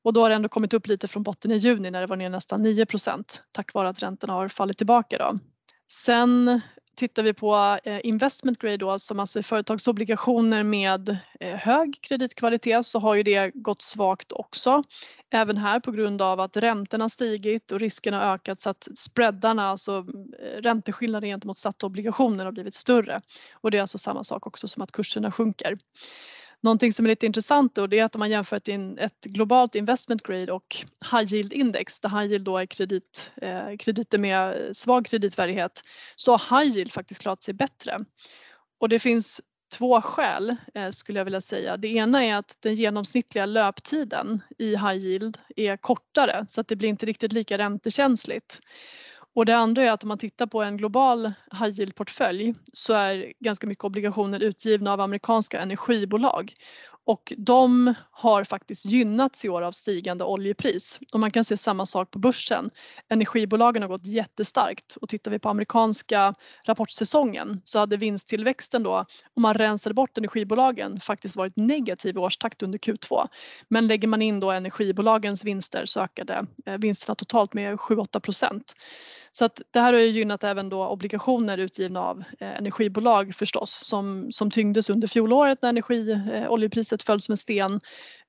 Och 0.03 0.13
då 0.13 0.21
har 0.21 0.29
det 0.29 0.35
ändå 0.35 0.49
kommit 0.49 0.73
upp 0.73 0.87
lite 0.87 1.07
från 1.07 1.23
botten 1.23 1.51
i 1.51 1.57
juni 1.57 1.91
när 1.91 2.01
det 2.01 2.07
var 2.07 2.15
ner 2.15 2.29
nästan 2.29 2.65
9% 2.65 3.41
tack 3.51 3.73
vare 3.73 3.89
att 3.89 4.03
räntorna 4.03 4.33
har 4.33 4.47
fallit 4.47 4.77
tillbaka 4.77 5.17
då. 5.17 5.39
Sen 5.91 6.61
tittar 6.95 7.23
vi 7.23 7.33
på 7.33 7.79
eh, 7.83 7.99
investment 8.03 8.59
grade 8.59 8.77
då, 8.77 8.99
som 8.99 9.19
alltså 9.19 9.39
är 9.39 9.43
företagsobligationer 9.43 10.63
med 10.63 11.17
eh, 11.39 11.55
hög 11.55 11.99
kreditkvalitet 12.01 12.85
så 12.85 12.99
har 12.99 13.15
ju 13.15 13.23
det 13.23 13.51
gått 13.53 13.81
svagt 13.81 14.31
också. 14.31 14.83
Även 15.29 15.57
här 15.57 15.79
på 15.79 15.91
grund 15.91 16.21
av 16.21 16.39
att 16.39 16.57
räntorna 16.57 17.09
stigit 17.09 17.71
och 17.71 17.79
riskerna 17.79 18.33
ökat 18.33 18.61
så 18.61 18.69
att 18.69 18.87
spreadarna, 18.95 19.69
alltså 19.69 20.05
eh, 20.39 20.61
ränteskillnaden 20.61 21.29
gentemot 21.29 21.57
satta 21.57 21.85
obligationer 21.85 22.45
har 22.45 22.51
blivit 22.51 22.75
större. 22.75 23.21
Och 23.53 23.71
det 23.71 23.77
är 23.77 23.81
alltså 23.81 23.97
samma 23.97 24.23
sak 24.23 24.47
också 24.47 24.67
som 24.67 24.81
att 24.81 24.91
kurserna 24.91 25.31
sjunker. 25.31 25.77
Någonting 26.63 26.93
som 26.93 27.05
är 27.05 27.09
lite 27.09 27.25
intressant 27.25 27.75
då 27.75 27.87
det 27.87 27.99
är 27.99 28.03
att 28.03 28.15
om 28.15 28.19
man 28.19 28.29
jämför 28.29 28.57
ett, 28.57 28.67
ett 28.99 29.25
globalt 29.25 29.75
investment 29.75 30.23
grade 30.23 30.51
och 30.51 30.75
high 31.11 31.33
yield 31.33 31.53
index 31.53 31.99
där 31.99 32.09
high 32.09 32.31
yield 32.31 32.45
då 32.45 32.57
är 32.57 32.65
kredit, 32.65 33.31
eh, 33.41 33.77
krediter 33.79 34.17
med 34.17 34.69
svag 34.75 35.05
kreditvärdighet 35.05 35.83
så 36.15 36.37
har 36.37 36.59
high 36.59 36.77
yield 36.77 36.91
faktiskt 36.91 37.21
klarat 37.21 37.43
sig 37.43 37.53
bättre. 37.53 37.99
Och 38.79 38.89
det 38.89 38.99
finns 38.99 39.41
två 39.77 40.01
skäl 40.01 40.55
eh, 40.73 40.89
skulle 40.89 41.19
jag 41.19 41.25
vilja 41.25 41.41
säga. 41.41 41.77
Det 41.77 41.87
ena 41.87 42.25
är 42.25 42.35
att 42.35 42.57
den 42.59 42.75
genomsnittliga 42.75 43.45
löptiden 43.45 44.41
i 44.57 44.69
high 44.69 44.97
yield 44.97 45.37
är 45.55 45.77
kortare 45.77 46.45
så 46.47 46.61
att 46.61 46.67
det 46.67 46.75
blir 46.75 46.89
inte 46.89 47.05
riktigt 47.05 47.33
lika 47.33 47.57
räntekänsligt. 47.57 48.59
Och 49.33 49.45
det 49.45 49.57
andra 49.57 49.83
är 49.83 49.91
att 49.91 50.03
om 50.03 50.07
man 50.07 50.17
tittar 50.17 50.45
på 50.45 50.63
en 50.63 50.77
global 50.77 51.33
high 51.51 51.79
yield-portfölj 51.79 52.55
så 52.73 52.93
är 52.93 53.33
ganska 53.39 53.67
mycket 53.67 53.83
obligationer 53.83 54.39
utgivna 54.39 54.93
av 54.93 55.01
amerikanska 55.01 55.59
energibolag 55.59 56.53
och 57.05 57.33
de 57.37 57.93
har 58.11 58.43
faktiskt 58.43 58.85
gynnats 58.85 59.45
i 59.45 59.49
år 59.49 59.61
av 59.61 59.71
stigande 59.71 60.23
oljepris. 60.23 60.99
Och 61.13 61.19
man 61.19 61.31
kan 61.31 61.43
se 61.43 61.57
samma 61.57 61.85
sak 61.85 62.11
på 62.11 62.19
börsen. 62.19 62.69
Energibolagen 63.09 63.81
har 63.81 63.89
gått 63.89 64.05
jättestarkt 64.05 64.97
och 65.01 65.09
tittar 65.09 65.31
vi 65.31 65.39
på 65.39 65.49
amerikanska 65.49 66.33
rapportsäsongen 66.65 67.61
så 67.65 67.79
hade 67.79 67.97
vinsttillväxten 67.97 68.83
då, 68.83 69.05
om 69.35 69.41
man 69.41 69.53
rensade 69.53 69.93
bort 69.93 70.17
energibolagen, 70.17 70.99
faktiskt 70.99 71.35
varit 71.35 71.55
negativ 71.55 72.15
i 72.15 72.19
årstakt 72.19 72.63
under 72.63 72.79
Q2. 72.79 73.27
Men 73.67 73.87
lägger 73.87 74.07
man 74.07 74.21
in 74.21 74.39
då 74.39 74.51
energibolagens 74.51 75.43
vinster 75.43 75.85
så 75.85 75.99
ökade 75.99 76.45
eh, 76.65 76.77
vinsterna 76.77 77.15
totalt 77.15 77.53
med 77.53 77.75
7-8 77.75 78.19
procent. 78.19 78.73
Så 79.33 79.45
att 79.45 79.61
det 79.71 79.79
här 79.79 79.93
har 79.93 79.99
ju 79.99 80.07
gynnat 80.07 80.43
även 80.43 80.69
då 80.69 80.87
obligationer 80.87 81.57
utgivna 81.57 82.01
av 82.01 82.23
eh, 82.39 82.55
energibolag 82.55 83.35
förstås 83.35 83.79
som, 83.83 84.31
som 84.31 84.51
tyngdes 84.51 84.89
under 84.89 85.07
fjolåret 85.07 85.61
när 85.61 85.69
energi, 85.69 86.11
eh, 86.11 86.51
oljepriset 86.51 86.90
föll 86.97 87.21
som 87.21 87.33
en 87.33 87.37
sten 87.37 87.79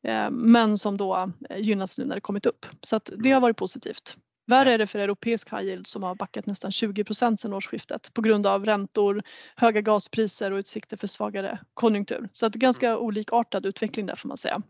eh, 0.06 0.30
men 0.30 0.78
som 0.78 0.96
då 0.96 1.32
eh, 1.50 1.58
gynnas 1.58 1.98
nu 1.98 2.04
när 2.04 2.14
det 2.14 2.20
kommit 2.20 2.46
upp. 2.46 2.66
Så 2.82 2.96
att 2.96 3.10
det 3.16 3.30
har 3.30 3.40
varit 3.40 3.56
positivt. 3.56 4.16
Värre 4.46 4.72
är 4.72 4.78
det 4.78 4.86
för 4.86 4.98
europeisk 4.98 5.52
high 5.52 5.62
yield 5.62 5.86
som 5.86 6.02
har 6.02 6.14
backat 6.14 6.46
nästan 6.46 6.72
20 6.72 7.04
procent 7.04 7.40
sedan 7.40 7.52
årsskiftet 7.52 8.14
på 8.14 8.22
grund 8.22 8.46
av 8.46 8.66
räntor, 8.66 9.22
höga 9.56 9.80
gaspriser 9.80 10.50
och 10.50 10.56
utsikter 10.56 10.96
för 10.96 11.06
svagare 11.06 11.58
konjunktur. 11.74 12.28
Så 12.32 12.46
att 12.46 12.54
ganska 12.54 12.88
mm. 12.88 12.98
olikartad 12.98 13.66
utveckling 13.66 14.06
där 14.06 14.16
får 14.16 14.28
man 14.28 14.36
säga. 14.36 14.62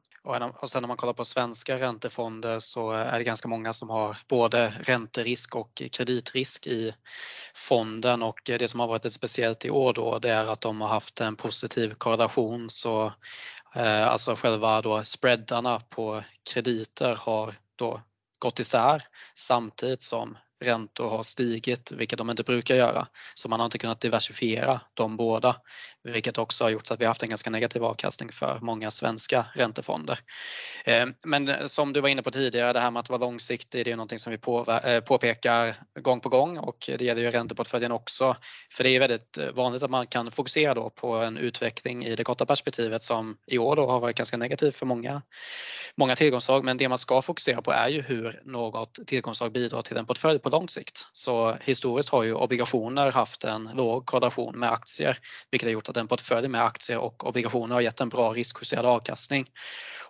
Och 0.61 0.71
sen 0.71 0.83
när 0.83 0.89
man 0.89 0.97
kollar 0.97 1.13
på 1.13 1.25
svenska 1.25 1.81
räntefonder 1.81 2.61
så 2.61 2.91
är 2.91 3.19
det 3.19 3.25
ganska 3.25 3.49
många 3.49 3.73
som 3.73 3.91
har 3.91 4.17
både 4.29 4.75
ränterisk 4.81 5.57
och 5.57 5.83
kreditrisk 5.93 6.67
i 6.67 6.95
fonden 7.55 8.23
och 8.23 8.41
det 8.45 8.69
som 8.69 8.81
har 8.81 8.87
varit 8.87 9.05
ett 9.05 9.13
speciellt 9.13 9.65
i 9.65 9.71
år 9.71 9.93
då 9.93 10.19
det 10.19 10.31
är 10.31 10.47
att 10.47 10.61
de 10.61 10.81
har 10.81 10.89
haft 10.89 11.21
en 11.21 11.37
positiv 11.37 11.95
korrelation 11.95 12.71
så 12.71 13.13
Eh, 13.75 14.07
alltså 14.09 14.35
själva 14.35 14.83
då 14.83 15.05
spreadarna 15.05 15.81
på 15.81 16.23
krediter 16.53 17.15
har 17.15 17.55
då 17.77 18.01
gått 18.39 18.61
isär 18.61 19.07
samtidigt 19.35 20.03
som 20.03 20.39
räntor 20.63 21.09
har 21.09 21.23
stigit, 21.23 21.93
vilket 21.93 22.19
de 22.19 22.31
inte 22.31 22.43
brukar 22.43 22.75
göra. 22.75 23.07
Så 23.35 23.49
man 23.49 23.61
har 23.61 23.65
inte 23.65 23.79
kunnat 23.79 24.01
diversifiera 24.01 24.81
de 24.95 25.17
båda, 25.17 25.57
vilket 26.05 26.39
också 26.39 26.65
har 26.65 26.71
gjort 26.71 26.91
att 26.91 27.01
vi 27.01 27.05
har 27.05 27.11
haft 27.11 27.23
en 27.23 27.29
ganska 27.29 27.51
negativ 27.51 27.85
avkastning 27.85 28.33
för 28.33 28.59
många 28.63 28.91
svenska 28.91 29.47
räntefonder. 29.55 30.19
Eh, 30.85 31.07
men 31.25 31.69
som 31.69 31.93
du 31.93 32.01
var 32.01 32.09
inne 32.09 32.23
på 32.23 32.31
tidigare, 32.31 32.73
det 32.73 32.81
här 32.81 32.91
med 32.91 33.01
att 33.01 33.09
vara 33.09 33.21
långsiktig, 33.21 33.85
det 33.85 33.93
är 33.93 33.97
någonting 33.97 34.19
som 34.19 34.31
vi 34.31 34.39
eh, 34.93 35.01
påpekar 35.01 35.77
gång 36.01 36.21
på 36.21 36.29
gång 36.29 36.59
och 36.59 36.91
det 36.99 37.05
gäller 37.05 37.23
ju 37.23 37.31
ränteportföljen 37.31 37.93
också. 37.93 38.37
För 38.73 38.85
det 38.85 38.91
är 38.91 39.01
väldigt 39.01 39.39
eh, 39.39 39.47
vanligt 39.47 39.83
att 39.83 39.91
man 39.91 40.07
kan 40.07 40.31
fokusera 40.31 40.75
då 40.75 40.91
på 40.91 41.15
en 41.15 41.37
utveckling 41.37 42.05
i 42.05 42.17
det 42.17 42.25
korta 42.25 42.47
perspektivet 42.47 43.03
som 43.03 43.37
i 43.47 43.59
år 43.59 43.77
då 43.77 43.87
har 43.91 44.01
varit 44.01 44.17
ganska 44.17 44.37
negativ 44.37 44.71
för 44.71 44.87
många, 44.87 45.23
många 45.97 46.17
tillgångsslag. 46.17 46.65
Men 46.65 46.77
det 46.77 46.89
man 46.89 46.99
ska 46.99 47.23
fokusera 47.23 47.63
på 47.63 47.73
är 47.73 47.89
ju 47.89 48.03
hur 48.03 48.41
något 48.45 48.99
tillgångsslag 49.07 49.53
bidrar 49.53 49.83
till 49.83 49.97
en 49.97 50.07
portfölj 50.07 50.39
på 50.39 50.49
lång 50.53 50.69
sikt. 50.69 51.07
Så 51.13 51.57
historiskt 51.65 52.09
har 52.09 52.23
ju 52.23 52.35
obligationer 52.35 53.13
haft 53.13 53.45
en 53.45 53.71
låg 53.75 54.07
korrelation 54.07 54.59
med 54.59 54.73
aktier, 54.73 55.19
vilket 55.51 55.67
har 55.67 55.73
gjort 55.73 55.89
att 55.89 55.97
en 55.97 56.09
portfölj 56.09 56.49
med 56.49 56.65
aktier 56.65 56.99
och 56.99 57.27
obligationer 57.27 57.75
har 57.75 57.81
gett 57.81 58.01
en 58.01 58.09
bra 58.09 58.33
riskjusterad 58.33 58.87
avkastning. 58.87 59.51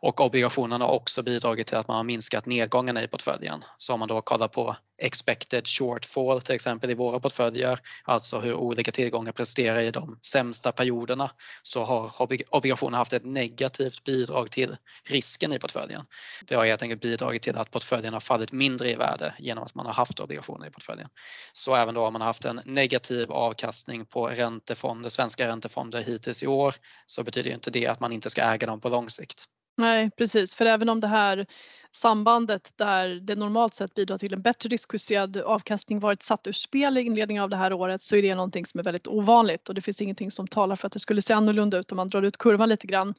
Och 0.01 0.21
obligationerna 0.21 0.85
har 0.85 0.93
också 0.93 1.23
bidragit 1.23 1.67
till 1.67 1.77
att 1.77 1.89
man 1.89 1.97
har 1.97 2.05
minskat 2.05 2.47
nedgången 2.47 2.97
i 2.99 3.09
portföljen. 3.09 3.65
Så 3.79 3.93
om 3.93 4.01
man 4.01 4.09
då 4.09 4.21
kollar 4.21 4.49
på 4.49 4.77
expected 5.03 5.69
shortfall 5.69 6.43
till 6.43 6.55
exempel 6.55 6.91
i 6.91 6.95
våra 6.95 7.21
portföljer, 7.21 7.79
alltså 8.05 8.39
hur 8.39 8.55
olika 8.55 8.93
tillgångar 8.93 9.33
presterar 9.33 9.81
i 9.81 9.91
de 9.91 10.19
sämsta 10.23 10.73
perioderna, 10.73 11.31
så 11.63 11.85
har 11.85 12.13
obligationer 12.51 12.99
haft 12.99 13.13
ett 13.13 13.25
negativt 13.25 14.05
bidrag 14.05 14.51
till 14.51 14.77
risken 15.05 15.53
i 15.53 15.59
portföljen. 15.59 16.05
Det 16.45 16.55
har 16.55 16.67
helt 16.67 16.83
enkelt 16.83 17.01
bidragit 17.01 17.43
till 17.43 17.57
att 17.57 17.71
portföljen 17.71 18.13
har 18.13 18.21
fallit 18.21 18.53
mindre 18.53 18.91
i 18.91 18.95
värde 18.95 19.35
genom 19.39 19.65
att 19.65 19.75
man 19.75 19.87
har 19.87 19.93
haft 19.93 20.21
obligationer 20.21 20.67
i 20.67 20.71
portföljen. 20.71 21.09
Så 21.53 21.75
även 21.75 21.95
då 21.95 22.07
om 22.07 22.13
man 22.13 22.23
har 22.23 22.27
haft 22.27 22.45
en 22.45 22.61
negativ 22.65 23.33
avkastning 23.33 24.07
på 24.07 24.27
räntefonder, 24.27 25.11
svenska 25.11 25.49
räntefonder 25.49 26.03
hittills 26.03 26.43
i 26.43 26.47
år 26.47 26.75
så 27.07 27.23
betyder 27.23 27.51
inte 27.51 27.71
det 27.71 27.87
att 27.87 28.01
man 28.01 28.13
inte 28.13 28.31
ska 28.31 28.43
äga 28.43 28.67
dem 28.67 28.81
på 28.81 28.89
lång 28.89 29.11
sikt. 29.11 29.49
Nej 29.83 30.11
precis, 30.11 30.55
för 30.55 30.67
även 30.67 30.89
om 30.89 31.01
det 31.01 31.07
här 31.07 31.47
sambandet 31.93 32.73
där 32.77 33.09
det 33.09 33.35
normalt 33.35 33.75
sett 33.75 33.95
bidrar 33.95 34.19
till 34.19 34.33
en 34.33 34.43
bättre 34.43 34.69
riskjusterad 34.69 35.37
avkastning 35.37 36.01
varit 36.01 36.23
satt 36.23 36.47
ur 36.47 36.53
spel 36.53 36.99
i 36.99 37.03
inledningen 37.03 37.43
av 37.43 37.51
det 37.51 37.57
här 37.57 37.73
året 37.73 38.03
så 38.03 38.17
är 38.17 38.23
det 38.23 38.35
någonting 38.35 38.67
som 38.67 38.81
är 38.81 38.85
väldigt 38.85 39.09
ovanligt. 39.09 39.69
Och 39.69 39.75
det 39.75 39.81
finns 39.81 40.01
ingenting 40.01 40.31
som 40.31 40.47
talar 40.47 40.77
för 40.77 40.87
att 40.87 40.93
det 40.93 41.01
skulle 41.01 41.23
se 41.23 41.35
annorlunda 41.35 41.79
ut 41.79 41.93
om 41.93 41.97
man 41.97 42.09
drar 42.09 42.23
ut 42.23 42.37
kurvan 42.37 42.69
lite 42.69 42.87
grann. 42.87 43.15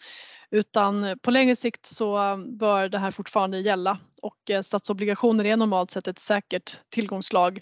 Utan 0.51 1.03
eh, 1.03 1.15
på 1.15 1.31
längre 1.31 1.55
sikt 1.55 1.85
så 1.85 2.17
eh, 2.17 2.37
bör 2.37 2.89
det 2.89 2.97
här 2.97 3.11
fortfarande 3.11 3.59
gälla. 3.59 3.99
Och 4.21 4.49
eh, 4.49 4.61
statsobligationer 4.61 5.45
är 5.45 5.57
normalt 5.57 5.91
sett 5.91 6.07
ett 6.07 6.19
säkert 6.19 6.79
tillgångslag. 6.89 7.59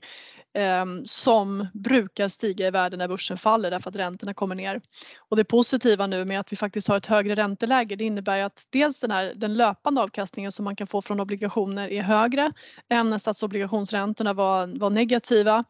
Ehm, 0.54 1.06
som 1.06 1.68
brukar 1.74 2.28
stiga 2.28 2.68
i 2.68 2.72
värde 2.72 2.98
när 2.98 3.08
börsen 3.08 3.38
faller 3.38 3.72
därför 3.72 3.90
att 3.90 3.96
räntorna 3.96 4.34
kommer 4.34 4.56
ner. 4.56 4.82
Och 5.30 5.38
det 5.38 5.44
positiva 5.44 6.08
nu 6.08 6.26
med 6.26 6.40
att 6.40 6.52
vi 6.52 6.56
faktiskt 6.56 6.88
har 6.88 6.98
ett 6.98 7.06
högre 7.06 7.36
ränteläge 7.36 7.96
det 7.96 8.04
innebär 8.04 8.44
att 8.44 8.68
dels 8.70 9.00
den, 9.00 9.12
här, 9.12 9.34
den 9.36 9.54
löpande 9.54 10.02
avkastningen 10.02 10.52
som 10.52 10.66
man 10.66 10.76
kan 10.76 10.88
få 10.88 11.02
från 11.02 11.20
obligationer 11.20 11.92
är 11.92 12.02
högre 12.02 12.52
än 12.90 13.10
när 13.10 13.18
statsobligationsräntorna 13.18 14.34
var, 14.34 14.80
var 14.80 14.90
negativa 14.90 15.64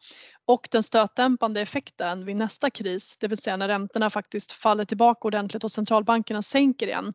och 0.46 0.68
den 0.70 0.82
stötdämpande 0.82 1.60
effekten 1.60 2.24
vid 2.24 2.36
nästa 2.36 2.70
kris, 2.70 3.16
det 3.20 3.28
vill 3.28 3.38
säga 3.38 3.56
när 3.56 3.68
räntorna 3.68 4.10
faktiskt 4.10 4.52
faller 4.52 4.84
tillbaka 4.84 5.28
ordentligt 5.28 5.64
och 5.64 5.72
centralbankerna 5.72 6.42
sänker 6.42 6.86
igen, 6.86 7.12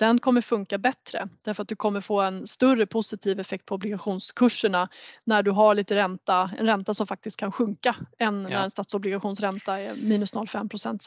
den 0.00 0.18
kommer 0.18 0.40
funka 0.40 0.78
bättre 0.78 1.28
därför 1.42 1.62
att 1.62 1.68
du 1.68 1.76
kommer 1.76 2.00
få 2.00 2.20
en 2.20 2.46
större 2.46 2.86
positiv 2.86 3.40
effekt 3.40 3.66
på 3.66 3.74
obligationskurserna 3.74 4.88
när 5.24 5.42
du 5.42 5.50
har 5.50 5.74
lite 5.74 5.94
ränta, 5.94 6.50
en 6.58 6.66
ränta 6.66 6.94
som 6.94 7.06
faktiskt 7.06 7.36
kan 7.36 7.52
sjunka 7.52 7.94
än 8.18 8.42
ja. 8.42 8.48
när 8.48 8.64
en 8.64 8.70
statsobligationsränta 8.70 9.78
är 9.78 9.94
minus 9.94 10.34
0,5 10.34 10.68
procent. 10.68 11.06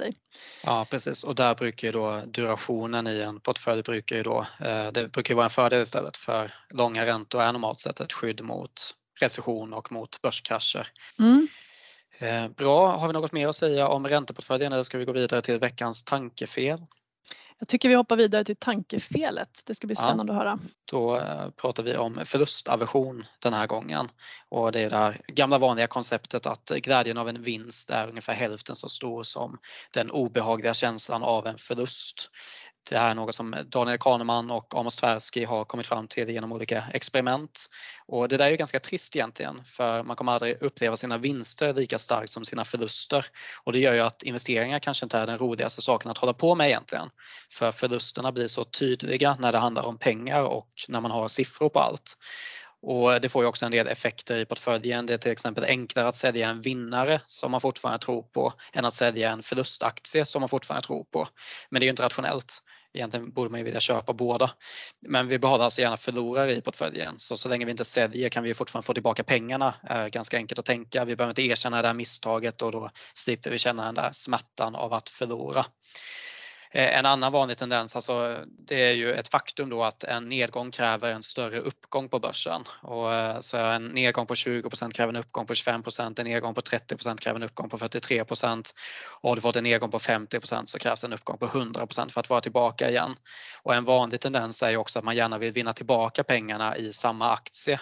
Ja 0.64 0.88
precis 0.90 1.24
och 1.24 1.36
där 1.36 1.56
brukar 1.56 1.88
ju 1.88 1.92
då 1.92 2.22
durationen 2.26 3.08
i 3.08 3.22
en 3.22 3.40
portfölj 3.40 3.84
brukar 3.84 4.16
ju 4.16 4.24
då, 4.24 4.46
eh, 4.60 4.92
det 4.92 5.12
brukar 5.12 5.36
vara 5.36 5.46
en 5.46 5.50
fördel 5.50 5.82
istället 5.82 6.18
för 6.18 6.52
långa 6.70 7.06
räntor 7.06 7.42
är 7.42 7.52
normalt 7.52 7.80
sett 7.80 8.00
ett 8.00 8.14
skydd 8.14 8.42
mot 8.42 8.96
recession 9.20 9.74
och 9.74 9.92
mot 9.92 10.22
börskrascher. 10.22 10.88
Mm. 11.20 11.48
Eh, 12.20 12.48
bra, 12.48 12.98
har 12.98 13.08
vi 13.08 13.14
något 13.14 13.32
mer 13.32 13.48
att 13.48 13.56
säga 13.56 13.88
om 13.88 14.08
ränteportföljen 14.08 14.74
eller 14.74 14.84
ska 14.84 14.98
vi 14.98 15.06
gå 15.06 15.12
vidare 15.12 15.42
till 15.42 15.60
veckans 15.60 16.04
tankefel? 16.04 16.80
Jag 17.60 17.68
tycker 17.68 17.90
vi 17.90 17.96
hoppar 17.96 18.16
vidare 18.16 18.44
till 18.44 18.56
tankefelet. 18.56 19.62
Det 19.66 19.76
ska 19.76 19.88
bli 19.88 19.96
spännande 19.96 20.34
ja, 20.34 20.40
att 20.40 20.46
höra. 20.46 20.60
Då 20.86 21.18
eh, 21.18 21.50
pratar 21.50 21.84
vi 21.84 21.98
om 21.98 22.20
förlustaversion 22.26 23.26
den 23.40 23.54
här 23.54 23.68
gången. 23.68 24.10
Och 24.50 24.72
det 24.72 24.80
är 24.80 24.90
det 24.90 24.98
här 24.98 25.22
gamla 25.28 25.58
vanliga 25.58 25.88
konceptet 25.88 26.46
att 26.46 26.70
glädjen 26.70 27.18
av 27.18 27.30
en 27.30 27.44
vinst 27.44 27.90
är 27.90 28.08
ungefär 28.08 28.34
hälften 28.34 28.76
så 28.76 28.90
stor 28.90 29.24
som 29.24 29.58
den 29.92 30.12
obehagliga 30.12 30.74
känslan 30.74 31.24
av 31.24 31.48
en 31.48 31.58
förlust. 31.58 32.32
Det 32.90 32.98
här 32.98 33.12
är 33.12 33.16
något 33.16 33.36
som 33.36 33.56
Daniel 33.66 33.98
Kahneman 33.98 34.52
och 34.52 34.76
Amos 34.76 34.98
Tversky 34.98 35.46
har 35.46 35.66
kommit 35.66 35.88
fram 35.88 36.08
till 36.08 36.30
genom 36.30 36.52
olika 36.52 36.84
experiment. 36.94 37.70
Och 38.06 38.28
det 38.28 38.38
där 38.38 38.46
är 38.46 38.50
ju 38.50 38.58
ganska 38.58 38.80
trist 38.80 39.16
egentligen 39.16 39.64
för 39.64 40.04
man 40.04 40.16
kommer 40.16 40.32
aldrig 40.32 40.62
uppleva 40.62 40.98
sina 40.98 41.18
vinster 41.18 41.74
lika 41.74 42.00
starkt 42.00 42.32
som 42.32 42.46
sina 42.46 42.64
förluster. 42.64 43.26
Och 43.64 43.74
det 43.74 43.80
gör 43.80 43.94
ju 43.94 44.00
att 44.00 44.24
investeringar 44.24 44.80
kanske 44.80 45.06
inte 45.06 45.18
är 45.18 45.28
den 45.28 45.38
roligaste 45.38 45.82
saken 45.82 46.12
att 46.12 46.18
hålla 46.18 46.34
på 46.34 46.56
med 46.56 46.68
egentligen. 46.68 47.10
För 47.52 47.72
förlusterna 47.72 48.32
blir 48.32 48.48
så 48.48 48.64
tydliga 48.64 49.38
när 49.40 49.52
det 49.52 49.58
handlar 49.58 49.84
om 49.84 49.98
pengar 49.98 50.42
och 50.42 50.70
när 50.88 51.02
man 51.02 51.12
har 51.12 51.28
siffror 51.28 51.70
på 51.70 51.80
allt. 51.80 52.18
Och 52.84 53.14
eh, 53.14 53.20
det 53.20 53.30
får 53.30 53.44
ju 53.44 53.48
också 53.48 53.66
en 53.66 53.72
del 53.72 53.88
effekter 53.88 54.38
i 54.38 54.46
portföljen. 54.46 55.06
Det 55.06 55.14
är 55.14 55.18
till 55.18 55.32
exempel 55.32 55.64
enklare 55.64 56.08
att 56.08 56.16
sälja 56.16 56.50
en 56.50 56.62
vinnare 56.62 57.22
som 57.26 57.52
man 57.52 57.62
fortfarande 57.62 58.06
tror 58.06 58.24
på 58.24 58.54
än 58.74 58.86
att 58.86 58.94
sälja 58.94 59.32
en 59.32 59.44
förlustaktie 59.44 60.26
som 60.26 60.40
man 60.40 60.50
fortfarande 60.50 60.88
tror 60.88 61.04
på. 61.04 61.28
Men 61.70 61.80
det 61.80 61.84
är 61.84 61.88
ju 61.88 61.92
inte 61.92 62.04
rationellt. 62.04 62.64
Egentligen 62.94 63.32
borde 63.32 63.50
man 63.50 63.60
ju 63.60 63.64
vilja 63.64 63.80
köpa 63.80 64.14
båda. 64.14 64.52
Men 65.08 65.28
vi 65.28 65.40
behåller 65.40 65.64
alltså 65.64 65.82
gärna 65.82 65.98
förlorare 65.98 66.56
i 66.56 66.62
portföljen. 66.62 67.16
Så 67.18 67.38
så 67.38 67.50
länge 67.50 67.66
vi 67.66 67.72
inte 67.72 67.86
säljer 67.86 68.30
kan 68.30 68.44
vi 68.44 68.54
fortfarande 68.54 68.86
få 68.86 68.94
tillbaka 68.94 69.24
pengarna. 69.24 69.76
är 69.84 70.10
ganska 70.10 70.38
enkelt 70.38 70.60
att 70.60 70.66
tänka. 70.66 71.06
Vi 71.06 71.16
behöver 71.16 71.32
inte 71.32 71.42
erkänna 71.42 71.82
det 71.82 71.88
här 71.88 71.96
misstaget 71.96 72.62
och 72.62 72.72
då 72.72 72.90
slipper 73.14 73.50
vi 73.50 73.58
känna 73.58 73.86
den 73.86 73.96
där 73.96 74.10
smärtan 74.12 74.76
av 74.76 74.94
att 74.94 75.10
förlora. 75.10 75.66
Eh, 76.76 76.98
en 76.98 77.06
annan 77.06 77.32
vanlig 77.32 77.58
tendens, 77.58 77.96
alltså, 77.96 78.46
det 78.48 78.82
är 78.82 78.94
ju 78.94 79.14
ett 79.14 79.28
faktum 79.28 79.70
då 79.70 79.84
att 79.84 80.04
en 80.04 80.30
nedgång 80.30 80.72
kräver 80.72 81.12
en 81.12 81.24
större 81.24 81.60
uppgång 81.60 82.10
på 82.10 82.20
börsen. 82.20 82.64
Och 82.82 83.14
eh, 83.14 83.40
så 83.40 83.58
en 83.58 83.88
nedgång 83.88 84.26
på 84.26 84.34
20% 84.34 84.92
kräver 84.92 85.14
en 85.14 85.20
uppgång 85.20 85.46
på 85.46 85.54
25% 85.54 86.20
en 86.20 86.26
nedgång 86.26 86.54
på 86.54 86.62
30% 86.62 87.18
kräver 87.18 87.40
en 87.40 87.44
uppgång 87.44 87.70
på 87.70 87.78
43 87.78 88.22
och 88.22 89.30
har 89.30 89.36
du 89.36 89.42
fått 89.42 89.56
en 89.56 89.64
nedgång 89.64 89.92
på 89.92 90.00
50% 90.00 90.66
så 90.66 90.80
krävs 90.80 91.04
en 91.04 91.14
uppgång 91.14 91.38
på 91.38 91.48
100% 91.48 92.10
för 92.10 92.20
att 92.20 92.30
vara 92.30 92.42
tillbaka 92.42 92.90
igen. 92.90 93.16
Och 93.62 93.76
en 93.76 93.86
vanlig 93.86 94.20
tendens 94.20 94.64
är 94.64 94.70
ju 94.70 94.78
också 94.78 95.00
att 95.00 95.06
man 95.06 95.16
gärna 95.16 95.38
vill 95.38 95.54
vinna 95.54 95.74
tillbaka 95.74 96.24
pengarna 96.24 96.78
i 96.78 96.94
samma 96.94 97.34
aktie. 97.34 97.80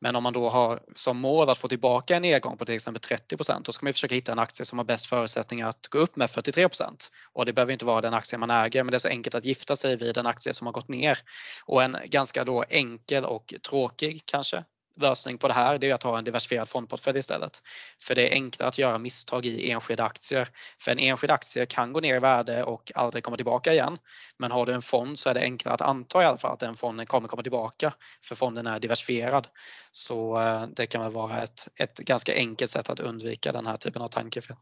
Men 0.00 0.16
om 0.16 0.22
man 0.22 0.32
då 0.32 0.48
har 0.48 0.80
som 0.94 1.18
mål 1.18 1.48
att 1.48 1.58
få 1.58 1.68
tillbaka 1.68 2.16
en 2.16 2.22
nedgång 2.22 2.56
på 2.56 2.64
till 2.64 2.74
exempel 2.74 3.18
30% 3.18 3.62
då 3.64 3.72
ska 3.72 3.86
man 3.86 3.92
försöka 3.92 4.14
hitta 4.14 4.32
en 4.32 4.38
aktie 4.38 4.66
som 4.66 4.78
har 4.78 4.84
bäst 4.84 5.06
förutsättningar 5.06 5.68
att 5.68 5.86
gå 5.86 5.98
upp 5.98 6.16
med 6.16 6.28
43% 6.28 7.10
Och 7.32 7.46
det 7.46 7.52
behöver 7.52 7.72
inte 7.72 7.84
vara 7.84 8.00
den 8.00 8.14
aktie 8.14 8.38
man 8.38 8.50
äger 8.50 8.84
men 8.84 8.90
det 8.90 8.96
är 8.96 8.98
så 8.98 9.08
enkelt 9.08 9.34
att 9.34 9.44
gifta 9.44 9.76
sig 9.76 9.96
vid 9.96 10.18
en 10.18 10.26
aktie 10.26 10.54
som 10.54 10.66
har 10.66 10.72
gått 10.72 10.88
ner. 10.88 11.18
Och 11.64 11.82
en 11.82 11.96
ganska 12.06 12.44
då 12.44 12.64
enkel 12.68 13.24
och 13.24 13.54
tråkig 13.68 14.22
kanske 14.24 14.64
lösning 14.96 15.38
på 15.38 15.48
det 15.48 15.54
här 15.54 15.78
det 15.78 15.90
är 15.90 15.94
att 15.94 16.02
ha 16.02 16.18
en 16.18 16.24
diversifierad 16.24 16.68
fondportfölj 16.68 17.18
istället. 17.18 17.62
För 17.98 18.14
det 18.14 18.28
är 18.28 18.32
enklare 18.32 18.68
att 18.68 18.78
göra 18.78 18.98
misstag 18.98 19.46
i 19.46 19.70
enskilda 19.70 20.04
aktier. 20.04 20.48
För 20.78 20.92
en 20.92 20.98
enskild 20.98 21.30
aktie 21.30 21.66
kan 21.66 21.92
gå 21.92 22.00
ner 22.00 22.16
i 22.16 22.18
värde 22.18 22.64
och 22.64 22.92
aldrig 22.94 23.24
komma 23.24 23.36
tillbaka 23.36 23.72
igen. 23.72 23.98
Men 24.38 24.50
har 24.50 24.66
du 24.66 24.72
en 24.72 24.82
fond 24.82 25.18
så 25.18 25.30
är 25.30 25.34
det 25.34 25.40
enklare 25.40 25.74
att 25.74 25.80
anta 25.80 26.22
i 26.22 26.24
alla 26.24 26.38
fall 26.38 26.52
att 26.52 26.60
den 26.60 26.74
fonden 26.74 27.06
kommer 27.06 27.28
komma 27.28 27.42
tillbaka 27.42 27.94
för 28.22 28.34
fonden 28.34 28.66
är 28.66 28.80
diversifierad. 28.80 29.48
Så 29.90 30.40
eh, 30.40 30.66
det 30.76 30.86
kan 30.86 31.02
väl 31.02 31.12
vara 31.12 31.42
ett, 31.42 31.68
ett 31.76 31.98
ganska 31.98 32.34
enkelt 32.34 32.70
sätt 32.70 32.90
att 32.90 33.00
undvika 33.00 33.52
den 33.52 33.66
här 33.66 33.76
typen 33.76 34.02
av 34.02 34.08
tankefel. 34.08 34.56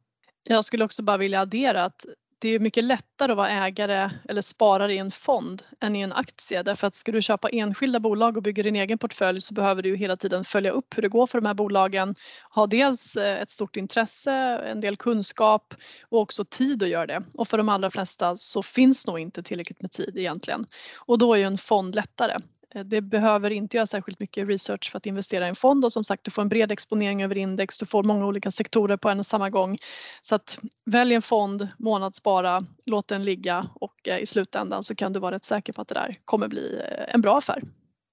Jag 0.45 0.65
skulle 0.65 0.85
också 0.85 1.03
bara 1.03 1.17
vilja 1.17 1.41
addera 1.41 1.85
att 1.85 2.05
det 2.39 2.49
är 2.49 2.59
mycket 2.59 2.85
lättare 2.85 3.33
att 3.33 3.37
vara 3.37 3.51
ägare 3.51 4.11
eller 4.29 4.43
sparare 4.43 4.95
i 4.95 4.99
en 4.99 5.11
fond 5.11 5.63
än 5.81 5.97
i 5.97 6.01
en 6.01 6.13
aktie 6.13 6.63
därför 6.63 6.87
att 6.87 6.95
ska 6.95 7.13
du 7.13 7.23
köpa 7.23 7.49
enskilda 7.49 8.01
bolag 8.01 8.37
och 8.37 8.43
bygga 8.43 8.63
din 8.63 8.77
egen 8.77 8.99
portfölj 8.99 9.41
så 9.41 9.55
behöver 9.55 9.83
du 9.83 9.97
hela 9.97 10.17
tiden 10.17 10.45
följa 10.45 10.71
upp 10.71 10.97
hur 10.97 11.03
det 11.03 11.09
går 11.09 11.27
för 11.27 11.41
de 11.41 11.47
här 11.47 11.55
bolagen. 11.55 12.15
Ha 12.51 12.67
dels 12.67 13.17
eh, 13.17 13.43
ett 13.43 13.51
stort 13.51 13.77
intresse, 13.77 14.33
en 14.65 14.81
del 14.81 14.97
kunskap 14.97 15.75
och 16.03 16.21
också 16.21 16.45
tid 16.45 16.83
att 16.83 16.89
göra 16.89 17.07
det. 17.07 17.23
Och 17.35 17.49
för 17.49 17.59
de 17.59 17.69
allra 17.69 17.91
flesta 17.91 18.37
så 18.37 18.63
finns 18.63 19.07
nog 19.07 19.19
inte 19.19 19.43
tillräckligt 19.43 19.83
med 19.83 19.93
tid 19.93 20.19
egentligen. 20.19 20.67
Och 20.97 21.19
då 21.19 21.35
är 21.35 21.39
ju 21.39 21.45
en 21.45 21.59
fond 21.59 21.95
lättare. 21.95 22.37
Eh, 22.75 22.85
det 22.85 23.01
behöver 23.01 23.51
inte 23.51 23.77
göra 23.77 23.87
särskilt 23.87 24.21
mycket 24.21 24.49
research 24.49 24.91
för 24.91 24.99
att 24.99 25.07
investera 25.07 25.47
i 25.47 25.49
en 25.49 25.57
fond 25.57 25.85
och 25.85 25.93
som 25.93 26.05
sagt 26.05 26.25
du 26.25 26.31
får 26.31 26.43
en 26.43 26.49
bred 26.49 26.73
exponering 26.73 27.23
över 27.23 27.39
index, 27.39 27.79
du 27.79 27.87
får 27.87 28.03
många 28.03 28.27
olika 28.27 28.51
sektorer 28.51 28.97
på 28.97 29.09
en 29.09 29.19
och 29.19 29.27
samma 29.27 29.51
gång. 29.51 29.79
Så 30.21 30.35
att 30.35 30.59
välj 30.85 31.15
en 31.15 31.23
fond, 31.23 31.69
månadsspara, 31.79 32.65
låt 32.87 33.09
den 33.09 33.25
ligga 33.25 33.67
och 33.75 34.09
eh, 34.09 34.19
i 34.19 34.27
slutändan 34.27 34.85
så 34.85 34.95
kan 34.95 35.13
du 35.13 35.21
vara 35.21 35.35
rätt 35.35 35.45
säker 35.45 35.73
på 35.73 35.83
att 35.83 35.89
det 35.89 35.95
där 35.95 36.17
kommer 36.25 36.49
bli 36.49 36.81
eh, 36.85 37.15
en 37.15 37.21
bra 37.21 37.39
affär. 37.39 37.63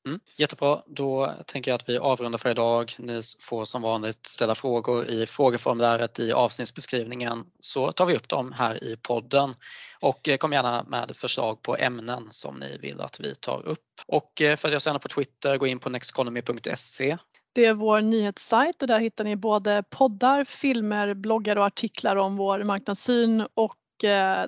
Mm, 0.05 0.19
jättebra, 0.37 0.81
då 0.85 1.33
tänker 1.45 1.71
jag 1.71 1.75
att 1.75 1.89
vi 1.89 1.97
avrundar 1.97 2.37
för 2.37 2.51
idag. 2.51 2.93
Ni 2.99 3.21
får 3.39 3.65
som 3.65 3.81
vanligt 3.81 4.25
ställa 4.25 4.55
frågor 4.55 5.05
i 5.05 5.25
frågeformuläret 5.25 6.19
i 6.19 6.31
avsnittsbeskrivningen 6.31 7.45
så 7.59 7.91
tar 7.91 8.05
vi 8.05 8.15
upp 8.15 8.29
dem 8.29 8.51
här 8.51 8.83
i 8.83 8.97
podden. 8.97 9.55
Och 9.99 10.27
eh, 10.27 10.37
kom 10.37 10.53
gärna 10.53 10.85
med 10.87 11.11
förslag 11.15 11.61
på 11.61 11.77
ämnen 11.77 12.27
som 12.31 12.55
ni 12.55 12.77
vill 12.77 13.01
att 13.01 13.19
vi 13.19 13.35
tar 13.35 13.65
upp. 13.65 13.79
Och 14.07 14.41
eh, 14.41 14.55
följ 14.55 14.75
oss 14.75 14.85
gärna 14.85 14.99
på 14.99 15.07
Twitter, 15.07 15.57
gå 15.57 15.67
in 15.67 15.79
på 15.79 15.89
nexteconomy.se 15.89 17.17
det 17.55 17.65
är 17.65 17.73
vår 17.73 18.01
nyhetssajt 18.01 18.81
och 18.81 18.87
där 18.87 18.99
hittar 18.99 19.23
ni 19.23 19.35
både 19.35 19.83
poddar, 19.89 20.43
filmer, 20.43 21.13
bloggar 21.13 21.55
och 21.55 21.65
artiklar 21.65 22.15
om 22.15 22.37
vår 22.37 22.63
marknadssyn 22.63 23.47
och 23.53 23.75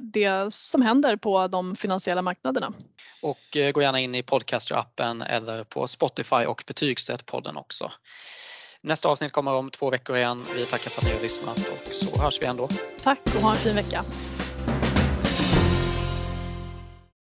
det 0.02 0.54
som 0.54 0.82
händer 0.82 1.16
på 1.16 1.48
de 1.48 1.76
finansiella 1.76 2.22
marknaderna. 2.22 2.74
Och 3.22 3.58
eh, 3.58 3.72
gå 3.72 3.82
gärna 3.82 4.00
in 4.00 4.16
i 4.16 4.22
Podcaster-appen 4.22 5.26
eller 5.30 5.64
på 5.64 5.88
Spotify 5.88 6.46
och 6.46 6.64
betygsätt 6.68 7.26
podden 7.26 7.58
också. 7.58 7.92
Nästa 8.82 9.10
avsnitt 9.10 9.32
kommer 9.32 9.54
om 9.54 9.70
två 9.70 9.90
veckor 9.90 10.18
igen. 10.18 10.44
Vi 10.56 10.66
tackar 10.66 10.90
för 10.90 11.02
att 11.02 11.08
ni 11.08 11.14
har 11.14 11.22
lyssnat 11.22 11.58
och 11.58 11.88
så 11.88 12.22
hörs 12.22 12.42
vi 12.42 12.46
ändå. 12.46 12.68
Tack 13.04 13.20
och 13.36 13.42
ha 13.42 13.52
en 13.52 13.58
fin 13.58 13.76
vecka. 13.76 14.06